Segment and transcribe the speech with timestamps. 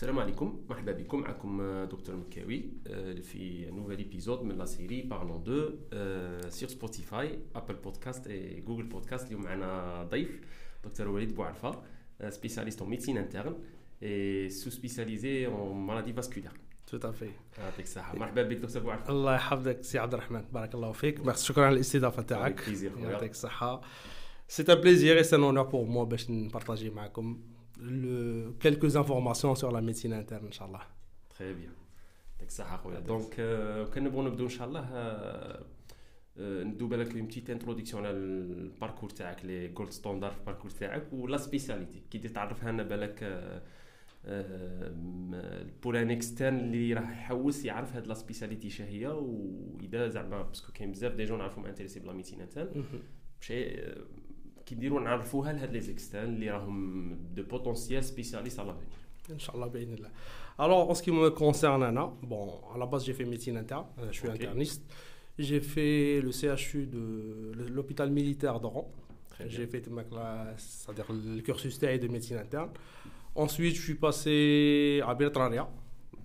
[0.00, 1.20] السلام عليكم مرحبا بكم.
[1.20, 2.64] معكم دكتور مكاوي
[3.22, 5.70] في نوفيل ايبيزود من لا سيري بارلون دو
[6.48, 10.40] سير سبوتيفاي ابل بودكاست اي جوجل بودكاست اليوم معنا ضيف
[10.84, 11.82] دكتور وليد بوعرفه
[12.30, 13.54] spécialiste en médecine interne
[14.02, 16.54] et sous-spécialisé en maladie vasculaire.
[16.90, 17.58] Tout à fait.
[17.58, 18.18] يعطيك الصحة.
[18.18, 20.44] مرحبا بك دكتور بوعرفة الله يحفظك سي عبد الرحمن.
[20.52, 21.36] بارك الله فيك.
[21.36, 22.66] شكرا على الاستضافة تاعك.
[22.66, 22.92] بليزير.
[22.98, 23.80] يعطيك الصحة.
[24.48, 27.40] C'est un plaisir et c'est un honneur pour moi باش نبارطاجي معكم.
[27.82, 30.80] Le, quelques informations sur la médecine interne ان شاء الله.
[31.38, 31.72] تري بيان
[32.32, 33.34] يعطيك الصحة خويا دونك
[33.94, 35.64] كان نبغوا نبداو ان شاء الله آه،
[36.38, 41.12] آه، ندو بالك اون بتيت انتروداكسيون على الباركور تاعك لي جولد ستاندار في الباركور تاعك
[41.12, 43.24] ولا سبيسياليتي كي تعرفها لنا بالك
[45.82, 50.92] بور ان اكسترن اللي راح يحوس يعرف هاد لا سبيسياليتي شهيه واذا زعما باسكو كاين
[50.92, 52.84] بزاف دي جون نعرفهم انتريسي بلا ميتين انترن
[53.40, 53.94] شيء
[54.69, 58.95] كي نديرو نعرفوها لهاد لي زيكسترن اللي راهم دو بوتونسيال سبيسياليست على فينير
[59.39, 60.11] Inch'Allah, bénillah.
[60.59, 63.85] Alors, en ce qui me concerne, Anna, bon, à la base, j'ai fait médecine interne,
[63.97, 64.35] euh, je suis Ok.
[64.35, 64.83] interniste.
[65.39, 67.03] J'ai fait le CHU de
[67.75, 68.85] l'hôpital militaire d'Oran.
[69.31, 69.53] Très bien.
[69.57, 72.69] J'ai fait donc, la- c'est-à-dire le cursus TAI de médecine interne.
[73.33, 75.67] Ensuite, je suis passé à Bertraria,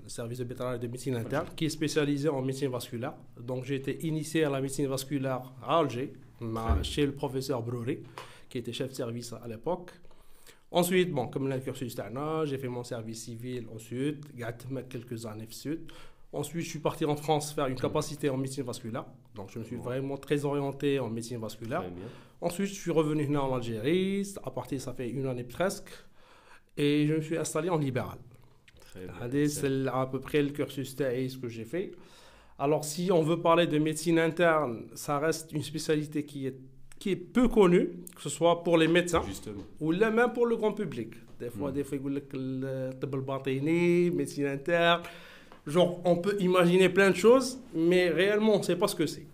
[0.05, 3.15] le service de Bertraria de médecine interne, qui est spécialisé en médecine vasculaire.
[3.51, 6.83] Donc, j'ai été initié à la médecine vasculaire à Alger, ma- bien.
[6.83, 7.97] chez le professeur Broury,
[8.50, 9.92] qui était chef de service à l'époque.
[10.72, 11.96] Ensuite, bon, comme le cursus
[12.46, 14.26] j'ai fait mon service civil au sud,
[14.90, 15.92] quelques années au sud.
[16.34, 19.06] Ensuite, je suis parti en France faire une capacité en médecine vasculaire.
[19.36, 21.84] Donc, je me suis vraiment très orienté en médecine vasculaire.
[22.42, 24.34] Ensuite, je suis revenu en Algérie.
[24.44, 25.90] À partir, ça fait une année presque.
[26.76, 28.18] Et je me suis installé en libéral.
[29.48, 31.92] C'est à peu près le cursus TAIS que j'ai fait.
[32.60, 36.58] Alors, si on veut parler de médecine interne, ça reste une spécialité qui est
[37.00, 39.24] qui est peu connu, que ce soit pour les médecins
[39.80, 41.14] ou même pour le grand public.
[41.40, 41.74] Des fois, mmh.
[41.74, 42.92] des fois, le
[44.12, 45.02] médecine interne.
[45.68, 49.08] Genre, on peut imaginer plein de choses, mais réellement, on ne sait pas ce que
[49.08, 49.26] c'est.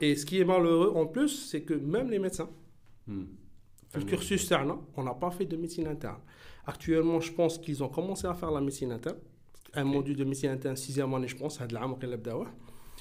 [0.00, 2.48] Et ce qui est malheureux en plus, c'est que même les médecins,
[3.06, 6.18] le cursus CERNA, hein, on n'a pas fait de médecine interne.
[6.66, 9.16] Actuellement, je pense qu'ils ont commencé à faire la médecine interne.
[9.74, 9.90] Un okay.
[9.90, 11.80] module de médecine interne, sixième année, je pense, à de la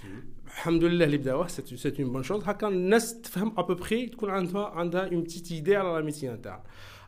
[0.03, 0.21] Mhm.
[1.77, 2.43] C'est une bonne chose.
[2.45, 4.09] À peu près,
[5.11, 6.61] une petite idée à la médecine interne.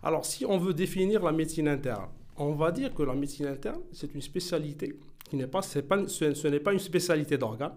[0.04, 3.82] Alors, si on veut définir la médecine interne, on va dire que la médecine interne,
[3.92, 4.98] c'est une spécialité
[5.30, 7.76] qui n'est pas, ce, n'est pas une spécialité d'organe,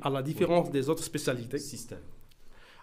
[0.00, 1.58] à la différence des autres spécialités.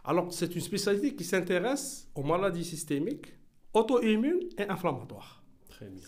[0.03, 3.33] Alors, c'est une spécialité qui s'intéresse aux maladies systémiques,
[3.73, 5.43] auto-immunes et inflammatoires.
[5.69, 6.01] Très bien.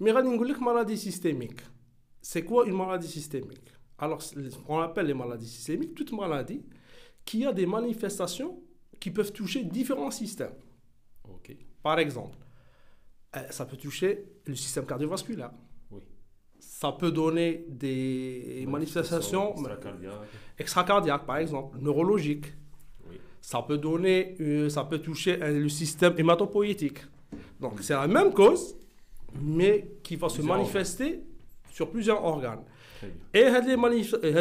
[0.00, 0.12] Mais
[0.60, 1.60] maladies systémiques.
[2.20, 3.73] C'est quoi une maladie systémique?
[3.98, 4.20] Alors
[4.68, 6.62] on appelle les maladies systémiques toute maladie
[7.24, 8.60] qui a des manifestations
[9.00, 10.54] qui peuvent toucher différents systèmes.
[11.28, 11.56] Ok.
[11.82, 12.38] Par exemple,
[13.36, 15.50] euh, ça peut toucher le système cardiovasculaire.
[15.90, 16.02] Oui.
[16.58, 20.12] Ça peut donner des manifestations extracardiaques.
[20.58, 22.46] extracardiaques, par exemple, neurologiques.
[23.08, 23.18] Oui.
[23.40, 27.00] Ça peut donner, euh, ça peut toucher euh, le système hématopoïétique.
[27.60, 28.76] Donc c'est la même cause,
[29.40, 31.22] mais qui va se manifester
[31.70, 32.62] sur plusieurs organes.
[33.32, 33.44] Et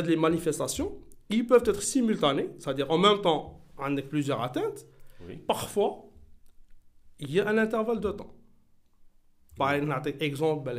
[0.05, 0.91] les, manifestations,
[1.29, 4.85] ils peuvent être simultanés, c'est-à-dire en même temps, on a plusieurs atteintes.
[5.47, 6.05] Parfois,
[7.19, 8.33] il y a un intervalle de temps.
[9.57, 10.69] Par exemple,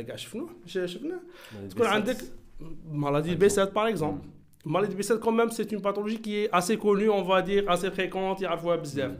[2.91, 4.25] maladie B7 ah, par exemple.
[4.25, 4.71] Hmm.
[4.71, 7.89] Maladie B7 quand même, c'est une pathologie qui est assez connue, on va dire, assez
[7.91, 9.17] fréquente, il y a hmm.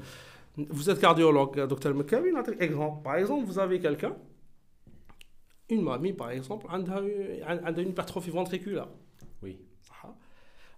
[0.69, 2.31] Vous êtes cardiologue, docteur McCarvey,
[3.03, 4.15] par exemple, vous avez quelqu'un
[5.69, 8.87] une mamie, par exemple, a une hypertrophie ventriculaire.
[9.41, 9.59] Oui.
[10.03, 10.13] Ah.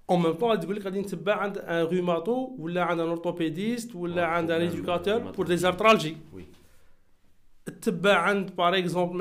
[0.08, 4.60] En même temps, elle dit qu'elle a bah, un rhumato, ou un orthopédiste, ou un
[4.62, 6.18] éducateur pour des arthralgies.
[6.34, 6.48] Oui.
[8.56, 9.18] par exemple,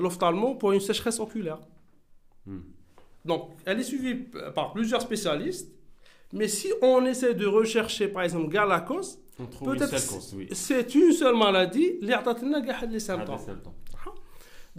[0.00, 1.58] l'ophtalmo pour une sécheresse oculaire.
[3.24, 4.14] Donc, elle est suivie
[4.54, 5.70] par plusieurs spécialistes,
[6.32, 9.18] mais si on essaie de rechercher, par exemple, la cause,
[9.62, 9.98] peut-être
[10.52, 13.38] c'est une seule maladie, les symptômes.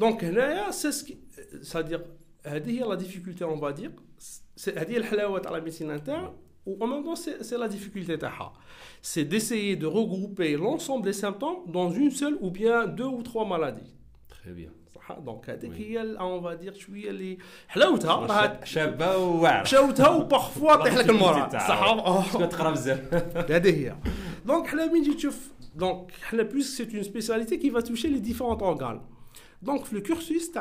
[0.00, 1.16] دونك هنايا سي سكي
[1.62, 2.04] سادير
[2.46, 3.92] هذه هي لا ديفيكولتي اون با دير
[4.68, 6.32] هذه هي الحلاوه تاع لا ميديسين انترن
[6.66, 8.52] و en même temps c'est c'est la difficulté تاعها
[9.02, 13.46] c'est d'essayer de regrouper l'ensemble des symptômes dans une seule ou bien deux ou trois
[13.46, 13.92] maladies
[14.28, 14.70] Très bien.
[14.94, 15.74] صح دونك هذيك Oui.
[15.74, 21.48] هي اون va dire شويه اللي حلاوتها راه شابه وواعره مشاوتها وبارفوا طيح لك المورال
[21.48, 21.68] تاعها.
[21.68, 23.14] صح شكون تقرا بزاف
[23.50, 23.96] هذه هي
[24.46, 24.86] دونك حنا
[29.61, 30.59] Donc, le cursus, tu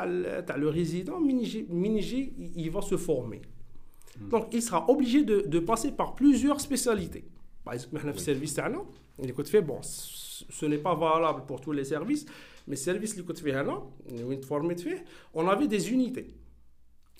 [0.57, 3.41] le résident Minigi, Minigi il, va se former.
[4.19, 4.29] Hmm.
[4.29, 7.23] Donc, il sera obligé de, passer par plusieurs spécialités.
[7.63, 8.59] Par exemple, le service,
[9.23, 12.25] il fait bon, ce n'est pas valable pour tous les services,
[12.67, 16.27] mais service, il fait on avait des unités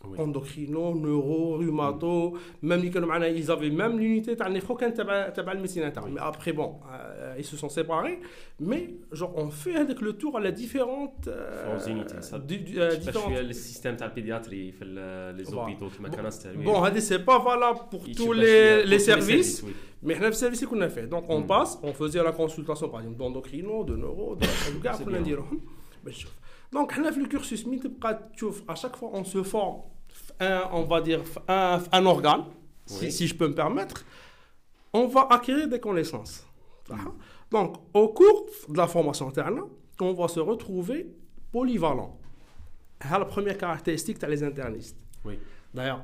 [0.08, 0.20] oui.
[0.20, 6.54] endocrino, neuro, rhumato, même ils avaient même l'unité de néphro quand le médecin Mais après,
[6.54, 8.20] bon, euh, ils se sont séparés.
[8.60, 14.02] Mais genre, on fait avec le tour à la différentes euh, euh, le système de
[14.02, 14.74] la pédiatrie,
[15.36, 16.02] les hôpitaux, qui
[16.58, 19.64] Bon, bon c'est pas valable pour tous les, les services.
[20.04, 21.08] Mais le service qu'on a fait.
[21.08, 21.48] Donc, on hmm.
[21.48, 24.98] passe, on faisait la consultation, par exemple, d'endocrino, de neuro, de gars,
[26.72, 27.66] Donc, le cursus,
[28.68, 29.82] à chaque fois, on se forme
[30.42, 32.46] un, on va dire, un, organe,
[32.86, 34.04] si, je peux me permettre,
[34.92, 36.46] on va acquérir des connaissances.
[37.50, 39.62] Donc, au cours de la formation interne,
[40.00, 41.08] on va se retrouver
[41.52, 42.18] polyvalent.
[43.10, 44.98] La première caractéristique des internistes.
[45.24, 45.40] Oui.
[45.74, 46.04] D'ailleurs,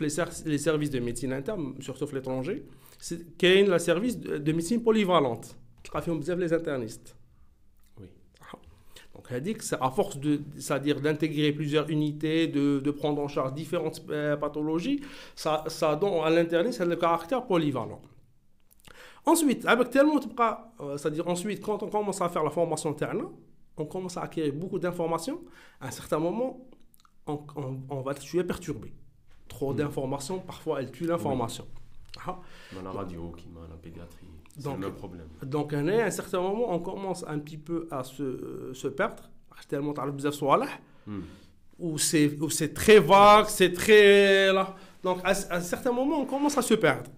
[0.00, 0.08] les,
[0.46, 2.64] les services de médecine interne, surtout l'étranger,
[2.98, 5.56] c'est qu'il y a un service de médecine polyvalente.
[6.00, 7.16] fait les internistes.
[9.80, 15.00] À force de, c'est-à-dire d'intégrer plusieurs unités, de, de, prendre en charge différentes euh, pathologies,
[15.34, 18.00] ça, ça donne à l'interne le caractère polyvalent.
[19.26, 20.18] Ensuite, avec tellement
[20.80, 23.24] euh, c'est-à-dire ensuite, quand on commence à faire la formation interne,
[23.76, 25.40] on commence à acquérir beaucoup d'informations.
[25.80, 26.66] À un certain moment,
[27.26, 27.40] on,
[27.88, 28.92] on, va tu es perturbé.
[29.48, 29.76] Trop hmm.
[29.76, 31.66] d'informations, parfois, elles tuent l'information.
[32.26, 32.38] Ah.
[32.74, 34.26] Dans la radio, qui la pédiatrie.
[34.58, 35.28] C'est le problème.
[35.42, 39.30] Donc, à un certain moment, on commence un petit peu à se, se perdre.
[39.68, 40.04] Tellement tu as
[41.80, 44.52] où c'est très vague, c'est très.
[44.52, 44.74] Là.
[45.02, 47.10] Donc, à, un certain moment, on commence à se perdre.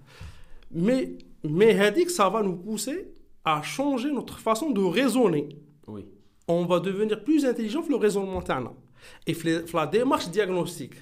[0.70, 1.12] Mais,
[1.44, 1.74] mais
[2.08, 3.12] ça va nous pousser
[3.44, 5.48] à changer notre façon de raisonner.
[5.86, 6.06] Oui.
[6.46, 8.42] On va devenir plus intelligent le raisonnement.
[9.26, 9.36] Et
[9.74, 10.94] la démarche diagnostique.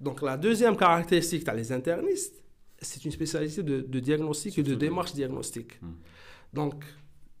[0.00, 2.42] Donc, la deuxième caractéristique, tu les internistes
[2.80, 5.80] c'est une spécialité de, de diagnostic et de démarche diagnostique.
[5.80, 5.94] Hmm.
[6.52, 6.84] Donc,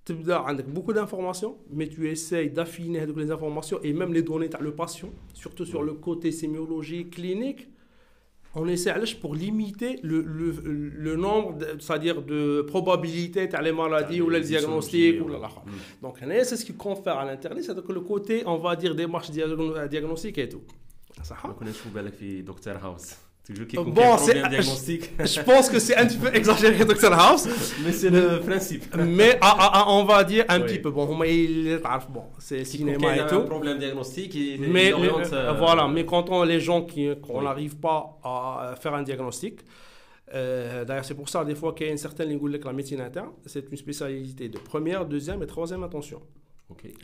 [0.04, 4.60] tu as beaucoup d'informations, mais tu essayes d'affiner les informations et même les données à
[4.60, 7.68] le patient, surtout sur le côté sémiologique, clinique.
[8.58, 14.30] On essaie pour limiter le, le, le nombre, c'est-à-dire de probabilités à les maladies ou
[14.30, 15.20] les diagnostics.
[15.20, 16.02] Ou hmm.
[16.02, 16.72] Donc, c'est ce qui
[17.04, 20.62] faire à l'interne, c'est le côté, on va dire, démarche diagnostique et tout.
[22.82, 23.16] House.
[23.48, 27.48] Bon, je pense que c'est un petit peu exagéré, Dr House.
[27.84, 28.84] mais c'est le principe.
[28.96, 29.38] mais
[29.86, 30.90] on va dire un petit peu.
[30.90, 33.36] Bon, bon c'est cinéma et tout.
[33.36, 37.42] un problème diagnostique, il, mais, oriente, euh, voilà, mais quand on les gens qui qu'on
[37.42, 39.60] n'arrive pas à faire un diagnostic,
[40.34, 43.00] euh, D'ailleurs, c'est pour ça, des fois, qu'il y a une certaine ligne la médecine
[43.00, 46.20] interne, c'est une spécialité de première, deuxième et troisième intention.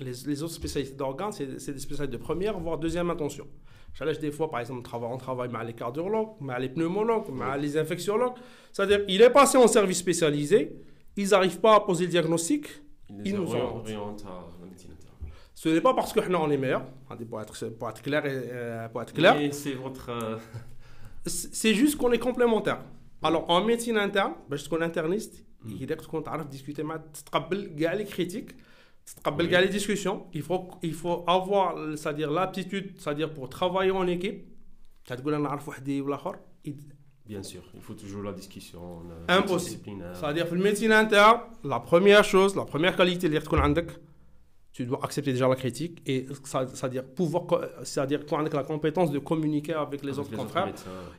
[0.00, 3.46] Les, les, autres spécialités d'organes, c'est des spécialités de première, voire deuxième intention.
[3.94, 7.76] J'allais des fois, par exemple, on travaille avec les cardiologues, avec les pneumologues, avec les
[7.76, 8.34] infectiologues.
[8.72, 10.76] C'est-à-dire, il est passé en service spécialisé,
[11.16, 12.66] ils n'arrivent pas à poser le diagnostic,
[13.24, 14.24] ils, nous orientent
[15.54, 16.86] Ce n'est pas parce que nous on est meilleurs,
[17.28, 18.22] pour être, pour être clair.
[18.24, 19.36] Euh, pour être clair.
[19.52, 20.08] c'est votre.
[20.08, 20.38] Euh,
[21.26, 22.82] c'est juste qu'on est complémentaires.
[23.22, 26.82] Alors, en médecine interne, parce qu'on est interniste, il est qu'on discuter,
[27.94, 28.50] les critiques
[29.26, 29.48] oui.
[29.48, 34.44] les discussions, il faut, il faut avoir c'est-à-dire l'aptitude, c'est-à-dire pour travailler en équipe.
[37.26, 39.02] Bien sûr, il faut toujours la discussion.
[39.28, 40.04] Impossible.
[40.14, 43.28] C'est-à-dire que le médecine interne, la première chose, la première qualité
[44.72, 47.44] tu dois accepter déjà la critique et c'est-à-dire pouvoir
[47.82, 50.72] c'est-à-dire la compétence de communiquer avec les autres les confrères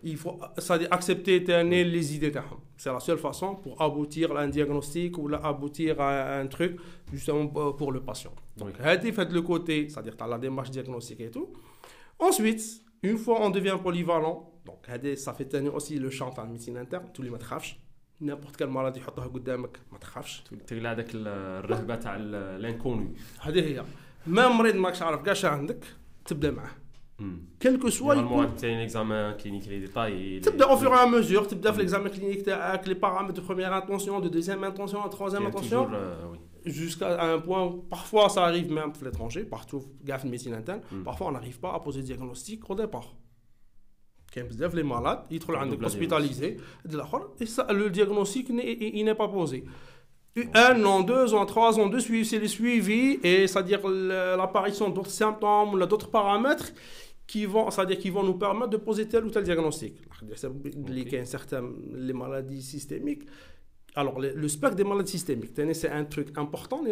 [0.03, 1.83] il faut c'est-à-dire accepter oui.
[1.83, 2.31] les idées
[2.77, 6.77] c'est la seule façon pour aboutir à un diagnostic ou aboutir à un truc
[7.12, 8.32] justement pour le patient.
[8.56, 9.12] Donc, oui.
[9.12, 11.48] fait le côté, c'est-à-dire tu as la démarche diagnostique et tout.
[12.18, 12.62] Ensuite,
[13.02, 14.86] une fois on devient polyvalent, donc
[15.16, 17.38] ça fait tenir aussi le champ en médecine interne, tous les ما
[18.20, 23.84] n'importe quelle maladie يحطها قدامك ما تخافش تقلع هذاك الرهبه تاع الانكوني هذه هي
[24.26, 25.84] ما مريض ماكش عارف كاع عندك
[26.24, 26.70] تبدا معاه
[27.60, 28.14] quel que soit
[28.60, 32.08] tu as un examen clinique détaillé تبدا au fur et à mesure تبدا في l'examen
[32.08, 35.88] clinique تاعك les paramètres de première intention de deuxième intention de troisième intention
[36.65, 41.03] jusqu'à un point, parfois ça arrive même à l'étranger, partout, gaffe médecine interne, mm.
[41.03, 43.15] parfois on n'arrive pas à poser le diagnostic au départ.
[44.35, 46.57] les malades, ils sont hospitalisés,
[47.39, 49.65] et ça, le diagnostic il n'est pas posé.
[50.55, 55.11] Un an, deux ans, trois ans de suivi, c'est le suivi, et c'est-à-dire l'apparition d'autres
[55.11, 56.73] symptômes d'autres paramètres
[57.27, 59.95] qui vont, c'est-à-dire qui vont nous permettre de poser tel ou tel diagnostic.
[60.23, 61.21] Okay.
[61.93, 63.23] les maladies systémiques,
[63.95, 66.83] alors, le, spectre des maladies systémiques, c'est un truc important.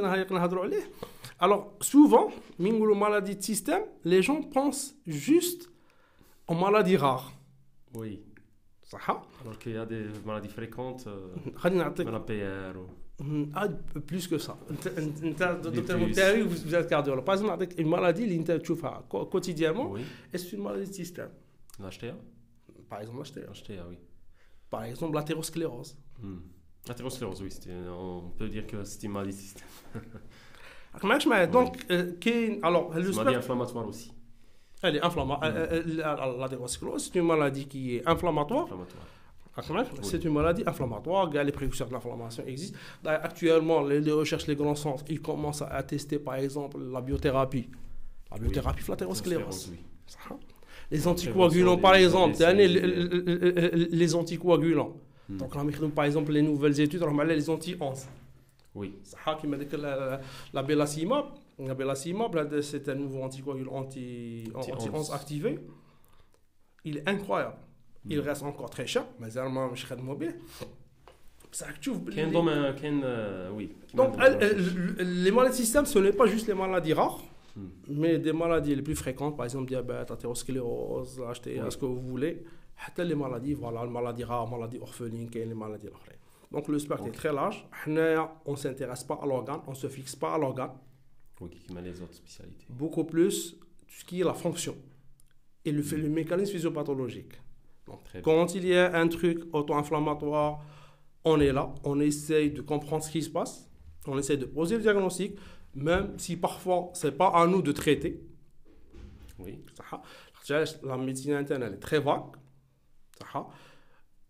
[1.40, 5.70] Alors, souvent, de système, les gens pensent juste
[6.48, 7.34] aux maladies rares.
[7.96, 8.22] Oui.
[8.94, 9.22] Hein?
[9.42, 11.30] Alors qu'il y a des maladies fréquentes, euh,
[11.62, 13.24] comme la PR ou...
[13.24, 13.50] Mm-hmm.
[13.54, 13.68] ah,
[14.06, 14.58] plus que ça.
[14.68, 17.24] Vous êtes cardiologue.
[17.24, 19.94] Par exemple, une maladie, tu hein, quotidiennement,
[20.34, 21.30] est-ce une maladie de système?
[21.80, 22.16] L'HTA
[22.90, 23.42] Par exemple, l'HTA.
[23.42, 23.98] L'HTA, oui.
[24.70, 25.98] Par exemple, l'athérosclérose.
[26.22, 26.40] Hmm.
[26.90, 27.50] Athérosclérose, oui.
[27.90, 29.68] On peut dire que euh, c'est une maladie système.
[31.52, 31.86] Donc,
[32.64, 34.12] alors, le une maladie inflammatoire aussi.
[34.82, 35.52] Elle est inflammatoire.
[35.52, 35.56] Mm.
[35.56, 38.68] Euh, euh, L'athérosclérose, c'est une maladie qui est inflammatoire.
[39.56, 40.04] inflammatoire.
[40.04, 42.78] C'est une maladie inflammatoire, les précurseurs de l'inflammation existent.
[43.06, 47.70] Actuellement, les recherches, les grands centres, ils commencent à tester par exemple la biothérapie.
[48.32, 49.72] La biothérapie flatérosklérosis.
[50.30, 50.38] Hein.
[50.90, 52.38] Les anticoagulants par exemple,
[53.92, 54.96] les anticoagulants.
[55.38, 58.06] Donc, par exemple, les nouvelles études, les anti-11.
[58.74, 58.94] Oui.
[59.04, 61.26] Ça m'a dit que La bélasimab,
[62.62, 65.60] c'est un nouveau anticoagulant anti-11 activé.
[66.84, 67.58] Il est incroyable.
[68.10, 70.36] Il reste encore très cher, mais c'est un je suis mobile.
[71.52, 71.68] Ça
[73.54, 73.74] oui.
[73.94, 74.16] Donc,
[75.00, 77.20] les maladies système, ce n'est pas juste les maladies rares,
[77.90, 82.44] mais des maladies les plus fréquentes, par exemple diabète, athérosclérose, HTA, ce que vous voulez?
[82.81, 86.17] حتى les maladies, voilà, les maladies rares, maladies orphelines, كاين les maladies الاخرين.
[86.53, 87.15] Donc le spectre est Ok.
[87.17, 87.65] très large.
[87.73, 90.71] حنايا, on ne s'intéresse pas à l'organe, on ne se fixe pas à l'organe,
[91.41, 92.67] Oui, qui met les autres spécialités.
[92.71, 93.53] beaucoup plus
[93.89, 94.75] tout ce qui est la fonction
[95.65, 97.35] et le, le mécanisme physiopathologique.
[97.89, 98.23] Donc, Très bien.
[98.23, 100.53] quand il y a un truc auto-inflammatoire,
[101.25, 103.55] on est là, on essaye de comprendre ce qui se passe,
[104.07, 105.33] on essaye de poser le diagnostic,
[105.75, 108.13] même si parfois c'est pas à nous de traiter.
[109.39, 109.53] Oui.
[109.79, 110.01] صح؟
[110.85, 112.31] La médecine interne elle est très vague.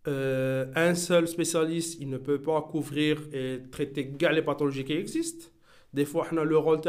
[0.08, 5.46] Euh, un seul spécialiste, il ne peut pas couvrir et traiter les pathologies qui existent.
[5.94, 6.80] Des fois, le rôle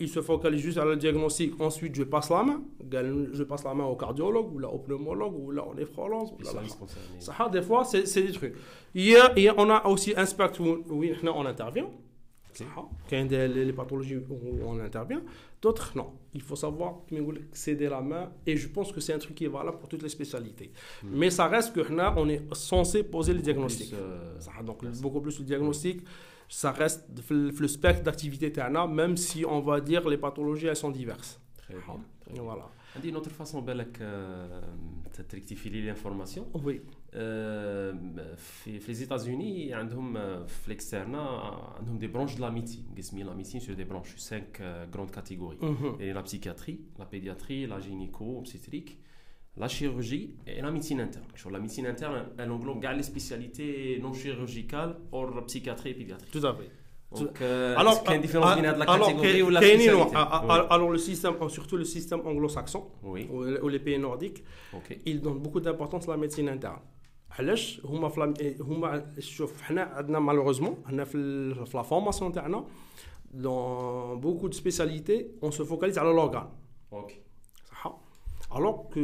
[0.00, 1.58] il se focalise juste à le diagnostic.
[1.60, 2.62] Ensuite, je passe la main.
[3.32, 6.30] Je passe la main au cardiologue, ou là, au pneumologue, ou là, au néphrologue.
[7.52, 8.56] Des fois, c'est des trucs.
[8.92, 11.88] Hier, hier, on a aussi un spectre où, oui, on intervient.
[13.06, 13.24] Okay.
[13.24, 15.22] les pathologies où on intervient.
[15.62, 16.12] D'autres, non.
[16.32, 17.00] Il faut savoir
[17.52, 20.02] céder la main et je pense que c'est un truc qui est valable pour toutes
[20.02, 20.72] les spécialités.
[21.02, 21.08] Hmm.
[21.12, 21.80] Mais ça reste que
[22.16, 23.92] on est censé poser le diagnostic.
[23.92, 26.02] Euh, ça, donc, beaucoup plus le diagnostic.
[26.48, 30.90] Ça reste le spectre d'activité TANA, même si on va dire les pathologies, elles sont
[30.90, 31.40] diverses.
[31.58, 31.82] Très bien.
[31.88, 32.42] Ah, très bien.
[32.42, 32.68] Voilà.
[33.04, 34.60] Une autre façon, Belak, euh,
[35.16, 36.48] de rectifier l'information?
[36.64, 36.80] Oui.
[37.13, 37.95] آه،
[38.35, 41.19] في في لي ايتازوني عندهم آه، في الاكسترنا
[41.79, 44.43] عندهم دي برونش دو لا ميديسين قسمين لا ميديسين سور دي برونش 5
[44.95, 46.01] غروند كاتيجوري Mhm.
[46.01, 48.91] et la psychiatrie, la pédiatrie, la gynéco, obstétrique,
[49.57, 51.29] la chirurgie et la médecine interne.
[51.41, 56.31] Sur la médecine interne, elle englobe gars les spécialités non chirurgicales hors psychiatrie et pédiatrie.
[56.37, 56.69] Tout à fait.
[57.19, 59.49] Donc, euh, Alors, est-ce qu'il y a une différence ah, entre la alors, catégorie ou
[59.49, 60.11] la كاينين spécialité نوع.
[60.15, 60.47] Ah, Oui.
[60.69, 62.81] ah, Alors, le système, surtout le système anglo-saxon,
[63.13, 64.39] Oui, ou ou les pays nordiques,
[64.79, 64.87] ok.
[65.11, 66.81] ils donnent beaucoup d'importance à la médecine interne.
[67.31, 72.31] علاش هما في لا- هما شوف حنا عندنا مالوروزمون هنا في ال- في لا فورماسيون
[72.31, 72.65] تاعنا
[73.33, 76.49] dans beaucoup de spécialités on se focalise على l'organe
[76.91, 77.11] Ok.
[77.71, 77.97] صح
[78.51, 78.99] alors que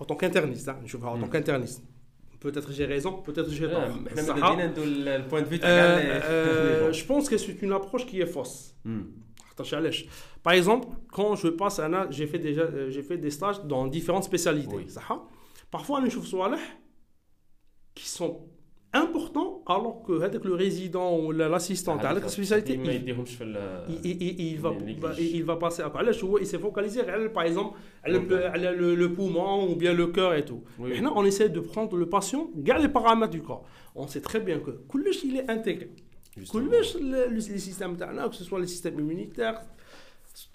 [0.00, 1.30] en tant qu'interniste hein, نشوفها en tant Mm.
[1.30, 1.82] qu'interniste
[2.40, 5.98] peut-être j'ai raison peut-être j'ai آه، tort احنا صح؟ مادين ندو البوينت فيو Euh, تاع
[6.90, 8.74] euh, je pense que c'est une approche qui est fausse
[9.50, 10.06] حتى علاش
[10.48, 13.86] Par exemple, quand je passe un j'ai fait déjà euh, j'ai fait des stages dans
[13.96, 14.76] différentes spécialités.
[14.76, 14.88] Oui.
[14.90, 15.18] صح؟
[15.74, 16.60] Parfois, on trouve صوالح
[17.93, 18.41] qui sont
[18.93, 22.77] importants alors que le résident ou l'assistante à la spécialité
[24.03, 24.71] il va
[25.17, 25.91] il va passer à
[26.39, 27.01] il s'est focalisé
[27.33, 27.79] par exemple.
[28.05, 30.63] Le poumon ou bien le cœur et tout.
[30.77, 33.63] Maintenant on essaie de prendre le patient garde les paramètres du corps.
[33.95, 34.71] On sait très bien que
[35.23, 35.91] il est intégré.
[36.35, 39.61] Le système que ce soit le système immunitaire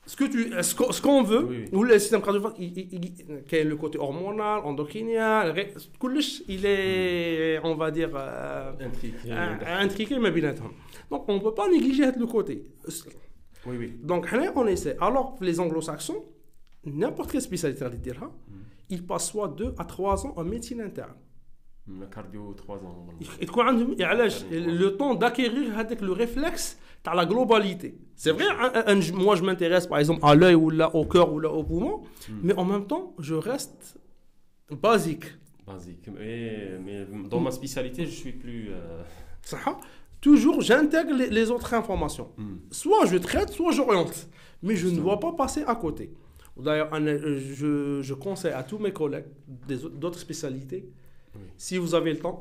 [0.06, 2.71] ce que tu ce qu'on veut ou le système cardiovasculaire
[3.49, 5.52] qui est le côté hormonal endocrinien
[6.49, 8.73] il est on va dire euh,
[9.26, 10.75] euh, intriqué, mais bien entendu.
[11.11, 12.64] Donc on ne peut pas négliger le côté.
[13.66, 14.97] Oui, donc on essaie.
[15.00, 16.25] Alors les anglo-saxons
[16.87, 18.28] n'importe quelle spécialité mm.
[18.90, 21.14] ils passent soit 2 à 3 ans en médecine interne.
[21.88, 22.82] Le cardio 3 ans.
[22.82, 23.41] normalement.
[23.41, 28.72] تكون عندهم علاش le temps d'acquérir هذاك le réflexe تاع la globalité c'est vrai un-
[28.75, 31.50] un- un- moi je m'intéresse par exemple à l'œil ou là au cœur ou là
[31.51, 32.01] au poumon
[32.44, 33.98] mais en même temps je reste
[34.82, 35.25] basique
[35.68, 36.08] Basique.
[36.18, 36.98] Mais, mais
[37.30, 38.63] dans ma spécialité, je suis plus.
[38.72, 39.03] euh,
[39.51, 39.65] صح
[40.27, 42.58] toujours j'intègre les, les autres informations hmm.
[42.82, 44.18] soit je traite soit j'oriente
[44.65, 46.06] mais je ne dois pas passer à côté
[46.65, 47.72] d'ailleurs un- euh, je,
[48.08, 49.30] je conseille à tous mes collègues
[49.70, 50.82] des autres- d'autres spécialités
[51.36, 51.41] Oui.
[51.68, 52.39] si vous avez le temps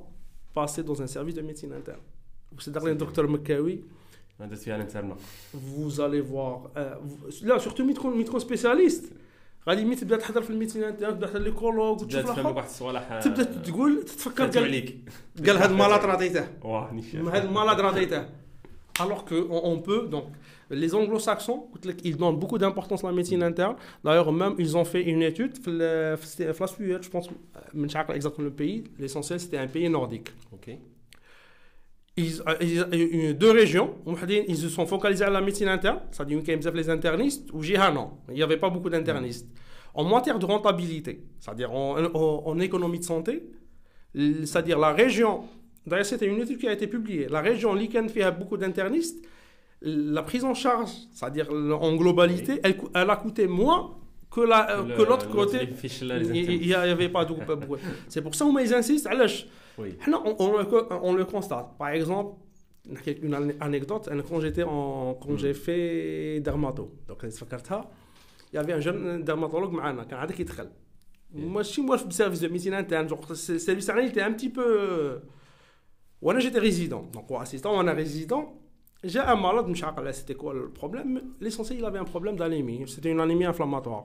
[0.58, 2.02] passez dans un service de médecine interne
[2.58, 3.76] c'est le docteur Mekawi
[4.40, 5.16] درت فيها الانترنا
[5.54, 9.04] vous allez voir euh, vous- là surtout médecin médecin spécialiste
[9.68, 12.68] غادي ملي تبدا تحضر في الميتين تبدا تحضر لي كولوج تبدا وتشوف تفهم الاخر واحد
[12.68, 14.98] الصوالح تبدا تقول تتفكر فاتوا قال عليك
[15.46, 18.28] قال هذا المالاد راه عطيته واه نيشان هذا المالاد راه عطيته
[19.00, 20.26] alors que on, on peut donc
[20.71, 21.67] Les anglo-saxons,
[22.03, 23.43] ils donnent beaucoup d'importance à la médecine mm.
[23.43, 23.75] interne.
[24.03, 29.39] D'ailleurs, même, ils ont fait une étude, la je pense, euh, exactement le pays, l'essentiel,
[29.39, 30.29] c'était un pays nordique.
[30.53, 30.79] Okay.
[32.17, 33.95] Ils, euh, ils, euh, deux régions,
[34.47, 37.61] ils se sont focalisés à la médecine interne, c'est-à-dire qu'ils y a les internistes, ou
[37.61, 39.47] j'ai non, il n'y avait pas beaucoup d'internistes.
[39.47, 39.59] Mm.
[39.97, 43.43] En matière de rentabilité, c'est-à-dire en, économie de santé,
[44.13, 45.43] c'est-à-dire la région
[45.87, 47.27] D'ailleurs, c'était une étude qui a été publiée.
[47.29, 49.23] La région Liken fait beaucoup d'internistes
[49.84, 51.48] la prise en charge c'est-à-dire
[51.88, 53.82] en globalité elle, cou- elle a coûté moins
[54.34, 57.32] que la euh, que l'autre côté اللي فيش لا il لي n'y avait pas de
[57.32, 57.76] beaucoup
[58.08, 59.46] c'est pour ça qu'ils insistent علاش
[59.78, 61.68] وي Là, on, on le, co- on le constate.
[61.78, 62.32] Par exemple,
[63.26, 67.90] une ane- anecdote, hein, quand j'étais en, quand j'ai fait dermato, donc فكرتها,
[68.52, 70.68] il y avait un jeune dermatologue معنا كان عادك يدخل.
[71.34, 74.50] ماشي moi في service de médecine interne, genre le service interne il était un petit
[74.50, 75.20] peu
[76.22, 77.02] وانا j'étais résident.
[77.14, 78.44] Donc ou assistant وانا résident,
[79.04, 82.10] j'ai un malade مش عارف là, c'était quoi le problème, mais l'essentiel il avait un
[82.14, 84.04] problème d'anémie, c'était une anémie inflammatoire.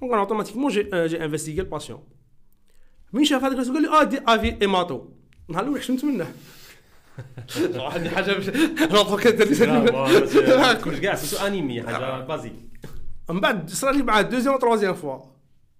[0.00, 2.00] Donc automatiquement j'ai euh, j'ai investigué le patient.
[3.12, 5.08] مين شاف هذاك الرجل قال لي اه دي افي ايماتو
[5.48, 6.26] نهار الاول حشمت منه
[7.76, 8.48] عندي حاجه مش
[8.80, 9.28] نعطوك
[10.84, 12.52] كلش كاع سيتو انيمي حاجه بازيك
[13.30, 15.18] من بعد صار لي مع دوزيام وتروزيام فوا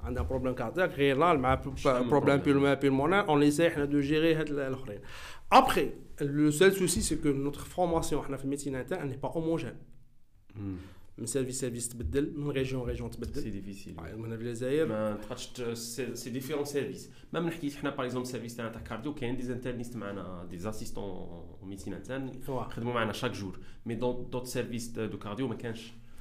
[0.00, 4.38] عندها بروبليم كاردياك غير لا مع شنو بروبليم البروبليم؟ pulmonaire on essaie حنا de gérer
[4.38, 5.00] هاد الاخرين
[5.54, 5.88] après
[6.20, 9.76] le seul souci c'est que notre formation حنا في الميديسين interne elle n'est pas homogène
[11.18, 15.50] من سيرفيس سيرفيس تبدل من ريجيون ريجيون سي تبدل ديفيسيل من في الجزائر ما تقدرش
[16.14, 19.42] سي ديفيرون سيرفيس ما من حكيت حنا باغ اكزومبل سيرفيس تاعنا تاع كارديو كاين دي
[19.42, 22.60] زانترنيست معنا دي زاسيستون ميديسين انترن واو.
[22.66, 25.92] يخدموا معنا شاك جور مي دون دوت سيرفيس دو كارديو ما كانش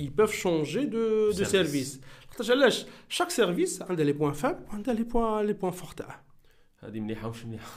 [0.00, 1.52] ils peuvent changer de, de Service.
[1.52, 5.90] service خاطرش علاش chaque service عندها لي بوان فابل وعندها لي بوان لي بوان فور
[5.90, 6.22] تاعها
[6.78, 7.70] هذه مليحه وش مليحه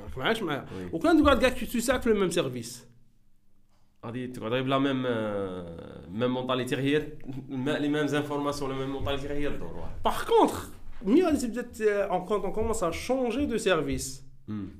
[0.00, 0.94] راك معايا معايا Oui.
[0.94, 2.84] وكان تقعد كاع تساعد في الميم سيرفيس
[4.06, 5.02] غادي تقعد غير بلا ميم
[6.20, 10.56] ميم مونتاليتي غير لي ميم زانفورماسيون لا ميم مونتاليتي غير الدور واحد Par contre,
[11.02, 14.21] ملي غادي تبدا ت- quand on commence à changer de service مم.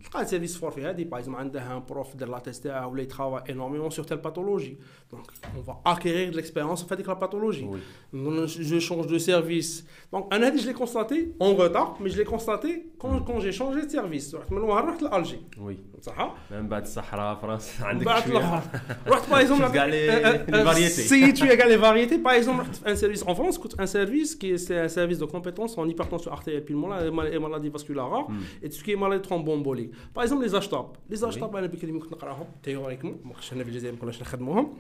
[0.05, 3.03] تلقى سيرفيس فور في هذه باغ اكزومبل عندها ان بروف دار لا تيست تاعه ولا
[3.03, 4.79] يترافاي انورميون سور تيل باثولوجي
[5.13, 5.25] دونك
[5.57, 8.17] اون فا اكيرير دو ليكسبيريونس في هذيك لا باثولوجي Oui.
[8.61, 12.25] جو شونج دو سيرفيس دونك انا هذه جو لي كونستاتي اون روتار مي جو لي
[12.25, 16.69] كونستاتي كون كون جي شونجي دو سيرفيس رحت من وهر رحت لالجي وي صح من
[16.69, 18.61] بعد الصحراء فرنسا عندك بعد شويه الاخر
[19.09, 20.07] رحت باغ اكزومبل كاع لي-
[20.49, 20.89] لي variétés.
[20.89, 23.87] سيت شويه كاع لي فاريتي باغ اكزومبل رحت في ان سيرفيس اون فرونس كنت ان
[23.87, 28.27] سيرفيس كي سي ان سيرفيس دو كومبيتونس en hypertension artérielle pulmonaire et maladie vasculaire rare
[28.63, 31.93] et tout ce qui est maladie thromboembolique par exemple les اشطاب les اشطاب انا بكري
[31.99, 34.77] كنت نقراهم تيوريكمون ما كنتش هنا في الجزائر ما كناش نخدموهم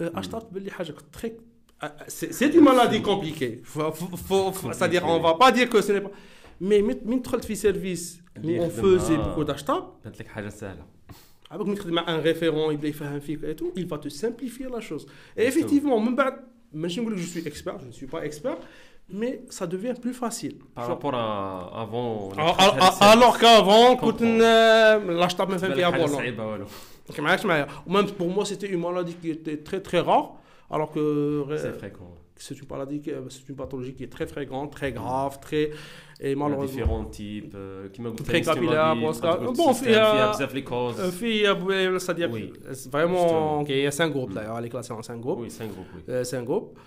[0.00, 1.32] اشطاب باللي حاجه تري
[2.08, 3.62] سي دي مالادي كومبليكي
[4.72, 6.10] c'est-à-dire on va pas dire que ce n'est pas
[6.62, 9.34] mais من دخلت في سيرفيس اللي on يخدم- faisait آه.
[9.36, 10.86] beaucoup d'اشطاب بانت لك حاجه سهله
[11.52, 14.68] avec ملي تخدم مع ان ريفيرون يبدا يفهم فيك et tout il va te simplifier
[14.68, 15.06] la chose
[15.38, 16.36] et effectivement من بعد
[16.72, 18.58] ماشي نقول لك je suis expert je ne suis pas expert
[19.09, 20.57] mais ça devient plus facile.
[20.73, 22.29] Par rapport à avant.
[22.37, 25.91] Ah, ah, ah, alors qu'avant, quand l'acheteur me fait bien
[27.87, 30.35] Même pour moi, c'était une maladie qui était très très rare,
[30.71, 32.09] alors que euh, c'est fréquent.
[32.37, 35.71] C'est une maladie, euh, c'est une pathologie qui est très fréquente, très grave, très
[36.19, 36.75] et malheureusement.
[36.75, 39.53] Différents types, euh, qui m'a très capillaire, bon, c'est-à-dire
[42.91, 45.39] vraiment, il y a cinq groupes d'ailleurs, elle est classée en cinq groupes.
[45.41, 46.23] Oui, cinq groupes.
[46.23, 46.77] Cinq groupes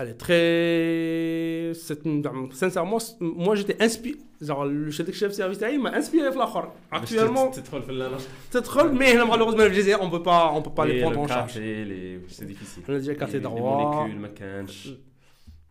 [0.00, 1.72] Elle est très.
[1.86, 2.22] c'est une-
[2.62, 4.18] Sincèrement, c'est- moi j'étais inspiré.
[4.48, 6.72] Genre, le chef de service تاعي m'a inspiré في الاخر.
[6.94, 8.18] Actuellement, تدخل في ال-
[8.52, 11.16] تدخل mais هنا malheureusement في الجزائر on peut pas on peut pas les Oui, prendre
[11.16, 11.52] le en charge.
[11.54, 12.82] café, les- c'est difficile.
[12.88, 14.06] On a déjà café Les- droit.
[14.06, 14.88] Les molécules ما كانش.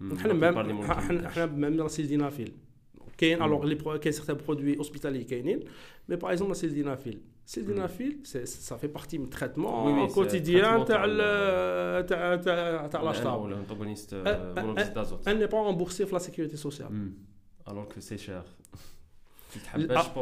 [0.01, 2.51] Hmm, احنا la plupart des même molécules احنا ما احنا même dans le sildenafil.
[3.17, 5.60] كاين الوغ لي كاين سيغتان برودوي اوسبيتالي كاينين
[6.10, 6.55] مي باغ اكزومبل
[7.50, 10.92] c'est Sildenafil, ça fait partie du traitement oui, oui, quotidien de
[13.04, 13.24] l'achat.
[13.24, 14.14] L'antagoniste
[14.94, 15.22] d'azote.
[15.26, 16.92] Elle n'est pas remboursée par la sécurité sociale.
[16.92, 17.12] Hmm.
[17.66, 18.44] Alors que c'est cher.
[19.74, 20.12] Ah,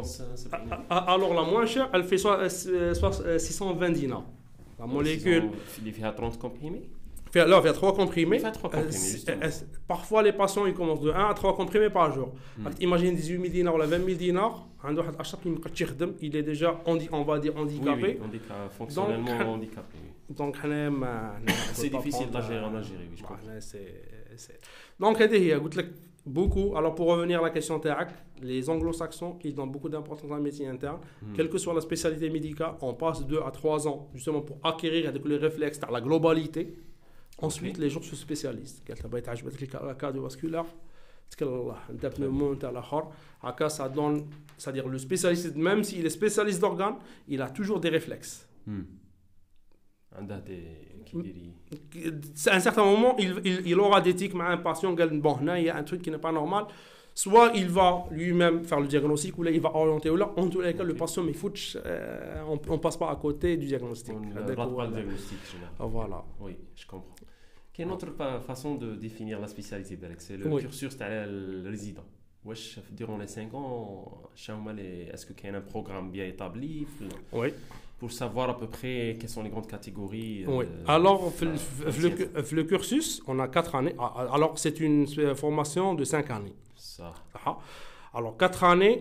[0.70, 4.24] ah, ah, alors la moins chère, elle fait soit, soit 620 dinars.
[4.78, 5.50] La molécule.
[5.84, 6.88] Il y a 30 comprimés?
[7.30, 8.42] Fait, là, on fait 3 comprimés.
[8.44, 8.50] Euh,
[9.28, 9.50] euh,
[9.86, 12.32] parfois, les patients ils commencent de 1 à 3 comprimés par jour.
[12.58, 12.68] Mm.
[12.80, 14.66] Imagine 18 000 dinars ou 20 000 dinars.
[16.20, 18.18] Il est déjà, on, on va dire, handicapé.
[18.20, 19.98] Oui, oui, euh, fonctionnellement donc, handicapé.
[20.28, 20.56] Donc,
[21.72, 23.24] c'est difficile d'agir en Algérie, oui, je.
[25.00, 25.18] Donc,
[26.28, 26.76] beaucoup.
[26.76, 28.10] Alors, pour revenir à la question TAC,
[28.42, 30.98] les anglo-saxons, ils donnent beaucoup d'importance à la médecine interne.
[31.22, 31.32] Hmm.
[31.34, 35.08] Quelle que soit la spécialité médicale, on passe 2 à 3 ans justement pour acquérir
[35.08, 36.74] avec les réflexes, la globalité.
[37.41, 37.81] Ensuite, Ok.
[37.83, 38.81] les gens se spécialisent.
[38.87, 40.65] قالت لها بغيت عجبتك الك- la cardiovasculaire,
[41.31, 44.21] تكل الله انت pneumo انت الاخر هكا ça donne
[44.57, 48.83] c'est-à-dire le spécialiste même s'il est spécialiste d'organes il a toujours des réflexes Hmm.
[50.13, 50.61] عندها des
[51.05, 54.95] qui dirait- à un certain moment il, il, il aura des tics مع un patient
[54.95, 56.65] قال bon هنا il y a un truc qui n'est pas normal
[57.15, 60.47] soit il va lui-même faire le diagnostic ou là il va orienter ou là en
[60.49, 60.99] tous les cas le Ok.
[61.03, 64.57] patient mais foutch euh, on, on passe pas à côté du diagnostic On ne هذاك
[64.57, 65.73] rate هو pas le ال- diagnostic général.
[65.79, 67.15] Ah, voilà Oui, je comprends.
[67.77, 70.61] Quelle est une autre pa- façon de définir la spécialité بالك C'est le Oui.
[70.63, 72.03] cursus تاع le résident.
[72.45, 76.11] واش durant les 5 ans شنو هما les- est-ce que qu'il y a un programme
[76.11, 77.51] bien établi في- oui
[78.01, 80.65] pour savoir à peu près quelles sont les grandes catégories Oui.
[80.65, 83.95] euh, Alors, في ال- euh, في le, cu- في le cursus, on a 4 années.
[83.99, 86.55] Ah, Alors, c'est une euh, formation de 5 années.
[86.75, 87.13] ça.
[87.45, 87.55] Ah.
[88.17, 88.97] Alors, 4 années,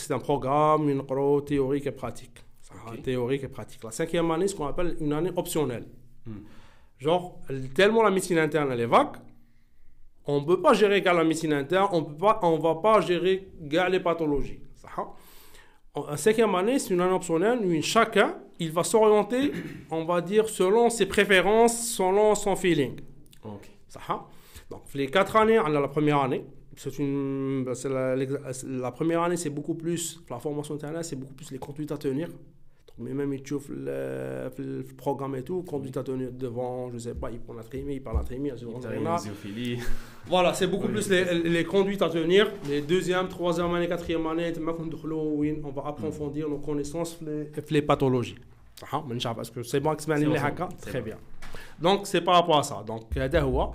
[0.00, 2.38] c'est un programme, une pro théorique et pratique.
[2.66, 3.02] Ça, Ok.
[3.08, 3.82] Théorique et pratique.
[3.88, 5.86] La cinquième année, ce qu'on appelle une année optionnelle.
[6.26, 6.42] Hmm.
[7.03, 7.37] Genre,
[7.75, 9.17] tellement la médecine interne, elle est vague,
[10.25, 13.89] on ne peut pas gérer qu'à la médecine interne, on on va pas gérer gars
[13.89, 14.61] les pathologies.
[14.75, 14.87] Ça.
[15.95, 19.51] En cinquième année, c'est une année optionnelle où chacun, il va s'orienter,
[19.91, 23.01] on va dire, selon ses préférences, selon son feeling.
[23.89, 23.99] Ça.
[24.69, 26.45] Donc, les quatre années, on a la première année.
[26.77, 31.51] C'est une, la, la première année, c'est beaucoup plus, la formation interne, c'est beaucoup plus
[31.51, 32.29] les conduites à tenir
[32.99, 37.31] mais même il chauffe le, programme et tout, conduite à tenir devant, je sais pas,
[37.31, 39.79] il prend la trémie, il parle la trémie, il
[40.27, 42.51] Voilà, c'est beaucoup plus les, conduites à tenir.
[42.69, 44.53] Les deuxième, troisième année, quatrième année,
[45.63, 47.19] on va approfondir nos connaissances,
[47.69, 48.35] les, pathologies.
[48.91, 49.03] Ah,
[49.35, 50.11] parce que c'est bon que c'est
[50.81, 51.17] très bien.
[51.81, 52.83] Donc c'est par rapport à ça.
[52.85, 53.67] Donc, euh,